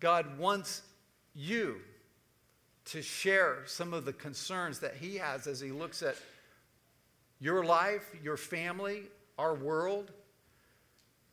God 0.00 0.38
wants 0.38 0.80
you 1.36 1.76
to 2.86 3.02
share 3.02 3.58
some 3.66 3.92
of 3.92 4.04
the 4.04 4.12
concerns 4.12 4.78
that 4.78 4.96
he 4.96 5.16
has 5.16 5.46
as 5.46 5.60
he 5.60 5.70
looks 5.70 6.02
at 6.02 6.16
your 7.40 7.64
life, 7.64 8.08
your 8.22 8.36
family, 8.36 9.02
our 9.38 9.54
world. 9.54 10.10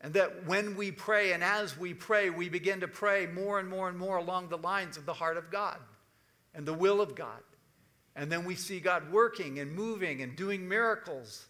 And 0.01 0.15
that 0.15 0.45
when 0.45 0.75
we 0.75 0.91
pray 0.91 1.31
and 1.31 1.43
as 1.43 1.77
we 1.77 1.93
pray, 1.93 2.29
we 2.29 2.49
begin 2.49 2.81
to 2.81 2.87
pray 2.89 3.25
more 3.25 3.59
and 3.59 3.69
more 3.69 3.87
and 3.87 3.97
more 3.97 4.17
along 4.17 4.49
the 4.49 4.57
lines 4.57 4.97
of 4.97 5.05
the 5.05 5.13
heart 5.13 5.37
of 5.37 5.49
God 5.49 5.77
and 6.53 6.65
the 6.65 6.73
will 6.73 6.99
of 6.99 7.15
God. 7.15 7.41
And 8.15 8.31
then 8.31 8.43
we 8.43 8.55
see 8.55 8.81
God 8.81 9.11
working 9.11 9.59
and 9.59 9.73
moving 9.73 10.21
and 10.21 10.35
doing 10.35 10.67
miracles. 10.67 11.45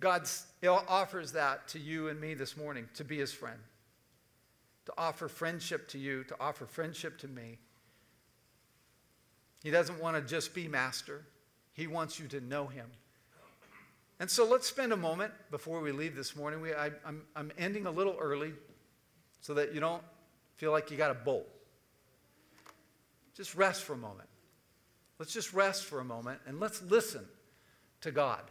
God 0.00 0.28
offers 0.66 1.32
that 1.32 1.68
to 1.68 1.78
you 1.78 2.08
and 2.08 2.20
me 2.20 2.34
this 2.34 2.56
morning 2.56 2.88
to 2.94 3.04
be 3.04 3.18
his 3.18 3.32
friend 3.32 3.60
to 4.90 5.00
offer 5.00 5.28
friendship 5.28 5.88
to 5.88 5.98
you, 5.98 6.24
to 6.24 6.36
offer 6.40 6.66
friendship 6.66 7.18
to 7.18 7.28
me. 7.28 7.58
He 9.62 9.70
doesn't 9.70 10.00
want 10.00 10.16
to 10.16 10.22
just 10.22 10.54
be 10.54 10.66
master, 10.66 11.24
He 11.72 11.86
wants 11.86 12.18
you 12.18 12.26
to 12.28 12.40
know 12.40 12.66
Him. 12.66 12.86
And 14.18 14.30
so 14.30 14.44
let's 14.44 14.66
spend 14.66 14.92
a 14.92 14.96
moment 14.96 15.32
before 15.50 15.80
we 15.80 15.92
leave 15.92 16.14
this 16.14 16.36
morning. 16.36 16.60
We, 16.60 16.74
I, 16.74 16.90
I'm, 17.06 17.22
I'm 17.34 17.52
ending 17.56 17.86
a 17.86 17.90
little 17.90 18.16
early 18.20 18.52
so 19.40 19.54
that 19.54 19.72
you 19.72 19.80
don't 19.80 20.02
feel 20.56 20.72
like 20.72 20.90
you 20.90 20.98
got 20.98 21.10
a 21.10 21.14
bolt. 21.14 21.48
Just 23.34 23.54
rest 23.54 23.84
for 23.84 23.94
a 23.94 23.98
moment. 23.98 24.28
Let's 25.18 25.32
just 25.32 25.54
rest 25.54 25.84
for 25.84 26.00
a 26.00 26.04
moment 26.04 26.40
and 26.46 26.60
let's 26.60 26.82
listen 26.82 27.24
to 28.02 28.10
God 28.10 28.42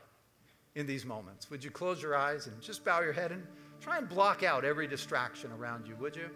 in 0.74 0.88
these 0.88 1.06
moments. 1.06 1.52
Would 1.52 1.64
you 1.64 1.70
close 1.70 2.02
your 2.02 2.16
eyes 2.16 2.48
and 2.48 2.60
just 2.62 2.84
bow 2.84 3.02
your 3.02 3.14
head 3.14 3.32
and 3.32 3.46
Try 3.82 3.98
and 3.98 4.10
block 4.10 4.44
out 4.44 4.66
every 4.66 4.88
distraction 4.88 5.52
around 5.52 5.88
you, 5.88 5.96
would 5.96 6.16
you? 6.16 6.30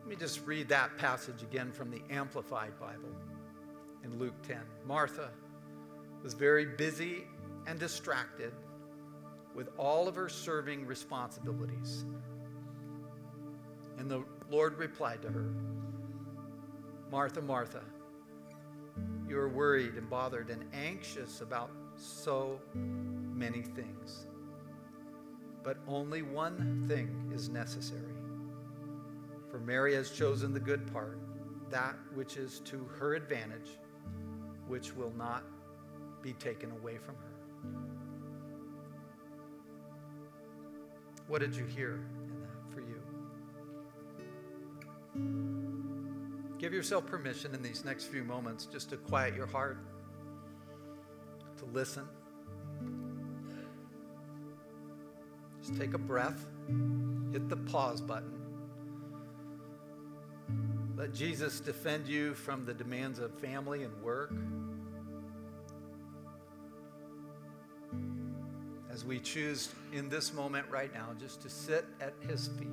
Let 0.00 0.08
me 0.08 0.16
just 0.16 0.46
read 0.46 0.68
that 0.68 0.96
passage 0.98 1.42
again 1.42 1.72
from 1.72 1.90
the 1.90 2.02
Amplified 2.10 2.78
Bible 2.78 3.16
in 4.04 4.18
Luke 4.18 4.40
10. 4.46 4.58
Martha 4.86 5.30
was 6.22 6.34
very 6.34 6.66
busy 6.66 7.24
and 7.66 7.78
distracted 7.80 8.52
with 9.54 9.68
all 9.76 10.08
of 10.08 10.14
her 10.14 10.28
serving 10.28 10.86
responsibilities. 10.86 12.04
And 13.98 14.10
the 14.10 14.24
Lord 14.50 14.78
replied 14.78 15.22
to 15.22 15.28
her, 15.28 15.52
Martha, 17.12 17.40
Martha, 17.42 17.82
you 19.28 19.38
are 19.38 19.50
worried 19.50 19.96
and 19.96 20.08
bothered 20.08 20.48
and 20.48 20.64
anxious 20.72 21.42
about 21.42 21.70
so 21.94 22.58
many 22.74 23.60
things. 23.60 24.28
But 25.62 25.76
only 25.86 26.22
one 26.22 26.86
thing 26.88 27.30
is 27.34 27.50
necessary. 27.50 28.14
For 29.50 29.58
Mary 29.58 29.94
has 29.94 30.08
chosen 30.08 30.54
the 30.54 30.60
good 30.60 30.90
part, 30.90 31.18
that 31.68 31.96
which 32.14 32.38
is 32.38 32.60
to 32.60 32.88
her 32.98 33.14
advantage, 33.14 33.76
which 34.66 34.96
will 34.96 35.12
not 35.14 35.44
be 36.22 36.32
taken 36.32 36.70
away 36.70 36.96
from 36.96 37.16
her. 37.16 37.34
What 41.28 41.42
did 41.42 41.54
you 41.54 41.66
hear 41.66 42.06
in 42.24 42.40
that 42.40 42.72
for 42.72 42.80
you? 42.80 43.02
Give 46.62 46.72
yourself 46.72 47.06
permission 47.06 47.56
in 47.56 47.60
these 47.60 47.84
next 47.84 48.04
few 48.04 48.22
moments 48.22 48.66
just 48.66 48.90
to 48.90 48.96
quiet 48.96 49.34
your 49.34 49.48
heart, 49.48 49.78
to 51.58 51.64
listen. 51.64 52.04
Just 55.60 55.76
take 55.76 55.94
a 55.94 55.98
breath, 55.98 56.46
hit 57.32 57.48
the 57.48 57.56
pause 57.56 58.00
button, 58.00 58.38
Let 60.96 61.12
Jesus 61.12 61.58
defend 61.58 62.06
you 62.06 62.32
from 62.32 62.64
the 62.64 62.74
demands 62.74 63.18
of 63.18 63.34
family 63.40 63.82
and 63.82 64.00
work. 64.00 64.32
As 68.88 69.04
we 69.04 69.18
choose 69.18 69.70
in 69.92 70.08
this 70.08 70.32
moment 70.32 70.66
right 70.70 70.94
now 70.94 71.08
just 71.18 71.42
to 71.42 71.50
sit 71.50 71.86
at 72.00 72.14
his 72.28 72.50
feet 72.56 72.68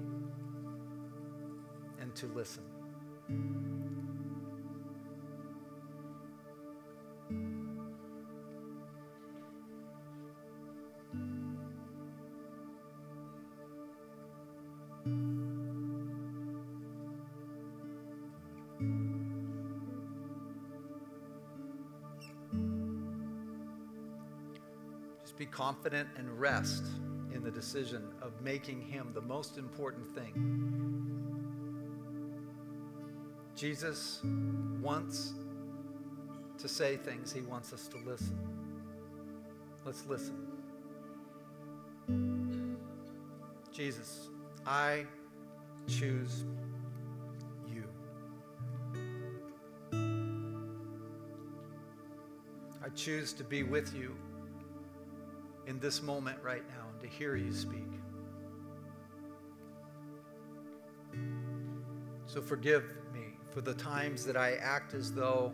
and 1.99 2.13
to 2.13 2.28
listen. 2.28 3.78
Be 25.39 25.45
confident 25.45 26.10
and 26.17 26.30
rest 26.38 26.84
in 27.34 27.41
the 27.41 27.49
decision 27.49 28.10
of 28.21 28.34
making 28.41 28.82
him 28.82 29.10
the 29.13 29.21
most 29.21 29.58
important 29.58 30.06
thing. 30.13 30.34
Jesus 33.56 34.19
wants 34.82 35.32
to 36.58 36.67
say 36.67 36.97
things, 36.97 37.32
he 37.32 37.39
wants 37.39 37.71
us 37.71 37.88
to 37.88 37.97
listen. 38.06 38.38
Let's 39.86 40.06
listen. 40.08 40.36
Jesus, 43.71 44.28
I 44.67 45.06
choose 45.88 46.43
you. 47.65 47.86
I 52.84 52.89
choose 52.93 53.32
to 53.32 53.45
be 53.45 53.63
with 53.63 53.95
you 53.95 54.17
this 55.79 56.01
moment 56.01 56.37
right 56.43 56.67
now 56.67 56.85
and 56.91 56.99
to 57.01 57.07
hear 57.07 57.35
you 57.35 57.53
speak. 57.53 57.87
So 62.25 62.41
forgive 62.41 62.83
me 63.13 63.37
for 63.51 63.61
the 63.61 63.73
times 63.73 64.25
that 64.25 64.37
I 64.37 64.53
act 64.55 64.93
as 64.93 65.13
though 65.13 65.51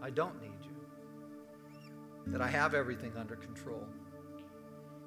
I 0.00 0.10
don't 0.10 0.40
need 0.40 0.50
you, 0.62 2.32
that 2.32 2.40
I 2.40 2.48
have 2.48 2.74
everything 2.74 3.16
under 3.16 3.36
control, 3.36 3.86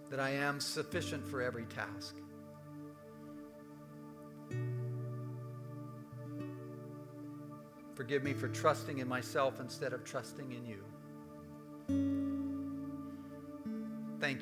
that 0.10 0.20
I 0.20 0.32
am 0.32 0.60
sufficient 0.60 1.28
for 1.28 1.42
every 1.42 1.66
task. 1.66 2.16
Forgive 7.96 8.24
me 8.24 8.34
for 8.34 8.50
trusting 8.50 8.98
in 8.98 9.08
myself 9.08 9.62
instead 9.62 9.94
of 9.94 10.04
trusting 10.04 10.52
in 10.52 10.66
you. 10.66 10.84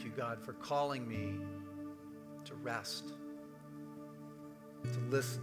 You, 0.03 0.11
God, 0.17 0.43
for 0.43 0.51
calling 0.53 1.07
me 1.07 1.35
to 2.43 2.55
rest, 2.55 3.13
to 4.91 4.99
listen. 5.09 5.41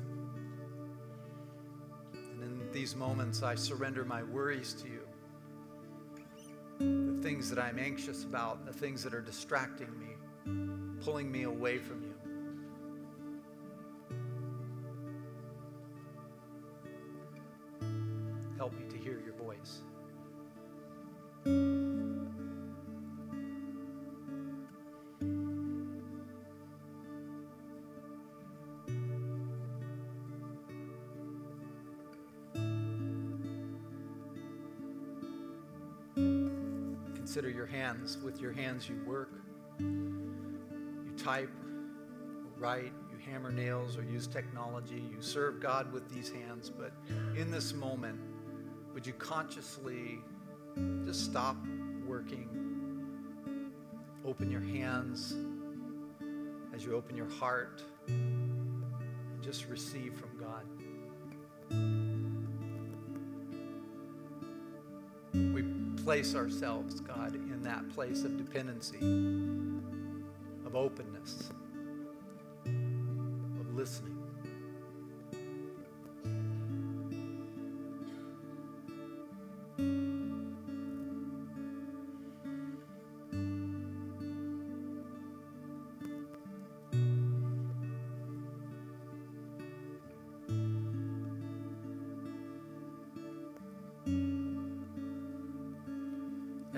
And 2.13 2.43
in 2.43 2.71
these 2.71 2.95
moments, 2.95 3.43
I 3.43 3.55
surrender 3.55 4.05
my 4.05 4.23
worries 4.23 4.75
to 4.75 4.89
you. 4.89 5.01
The 6.79 7.23
things 7.23 7.49
that 7.49 7.59
I'm 7.59 7.79
anxious 7.79 8.25
about, 8.25 8.67
the 8.67 8.73
things 8.73 9.03
that 9.03 9.15
are 9.15 9.23
distracting 9.23 9.89
me, 9.99 10.09
pulling 11.03 11.33
me 11.33 11.45
away 11.45 11.79
from 11.79 12.03
you. 12.03 12.15
Help 18.59 18.75
me 18.75 18.85
to 18.91 18.99
hear 18.99 19.23
your 19.25 19.35
voice. 19.35 19.81
Consider 37.31 37.51
your 37.51 37.67
hands. 37.67 38.19
With 38.25 38.41
your 38.41 38.51
hands, 38.51 38.89
you 38.89 39.01
work, 39.07 39.31
you 39.79 41.13
type, 41.17 41.49
write, 42.59 42.93
you 43.09 43.19
hammer 43.25 43.53
nails, 43.53 43.97
or 43.97 44.03
use 44.03 44.27
technology. 44.27 44.97
You 44.97 45.23
serve 45.23 45.61
God 45.61 45.93
with 45.93 46.13
these 46.13 46.29
hands. 46.29 46.71
But 46.71 46.91
in 47.37 47.53
this 47.53 47.73
moment, 47.73 48.19
would 48.93 49.07
you 49.07 49.13
consciously 49.13 50.19
just 51.05 51.25
stop 51.25 51.55
working? 52.05 52.49
Open 54.25 54.51
your 54.51 54.63
hands 54.63 55.37
as 56.75 56.85
you 56.85 56.97
open 56.97 57.17
your 57.17 57.31
heart 57.31 57.81
and 58.09 59.41
just 59.41 59.69
receive 59.69 60.15
from 60.15 60.30
place 66.11 66.35
ourselves, 66.35 66.99
God, 66.99 67.37
in 67.37 67.63
that 67.63 67.89
place 67.91 68.25
of 68.25 68.37
dependency, 68.37 68.99
of 70.67 70.75
openness, 70.75 71.51
of 72.67 73.75
listening. 73.77 74.10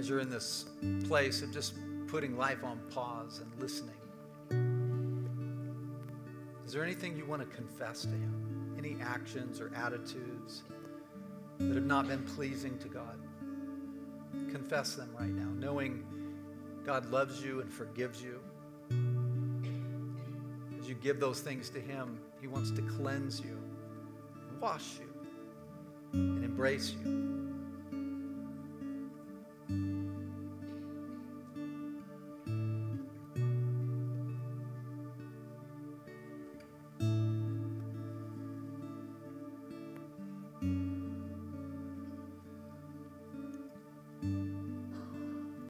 As 0.03 0.09
you're 0.09 0.19
in 0.19 0.29
this 0.29 0.65
place 1.07 1.43
of 1.43 1.53
just 1.53 1.75
putting 2.09 2.37
life 2.37 2.65
on 2.65 2.81
pause 2.93 3.41
and 3.41 3.62
listening, 3.62 3.95
is 6.67 6.73
there 6.73 6.83
anything 6.83 7.17
you 7.17 7.25
want 7.25 7.41
to 7.41 7.57
confess 7.57 8.03
to 8.03 8.09
Him? 8.09 8.75
Any 8.77 8.97
actions 9.01 9.61
or 9.61 9.71
attitudes 9.77 10.65
that 11.61 11.77
have 11.77 11.87
not 11.87 12.09
been 12.09 12.25
pleasing 12.25 12.77
to 12.81 12.88
God? 12.88 13.17
Confess 14.51 14.97
them 14.97 15.09
right 15.17 15.31
now, 15.31 15.51
knowing 15.57 16.05
God 16.85 17.09
loves 17.12 17.41
you 17.41 17.61
and 17.61 17.73
forgives 17.73 18.21
you. 18.21 18.41
As 20.81 20.88
you 20.88 20.97
give 20.97 21.21
those 21.21 21.43
things 21.43 21.71
to 21.71 21.81
Him, 21.81 22.19
He 22.41 22.49
wants 22.49 22.73
to 22.73 22.83
cleanse 22.83 23.38
you, 23.38 23.57
wash 24.61 24.99
you, 24.99 25.09
and 26.12 26.45
embrace 26.45 26.93
you. 27.05 27.42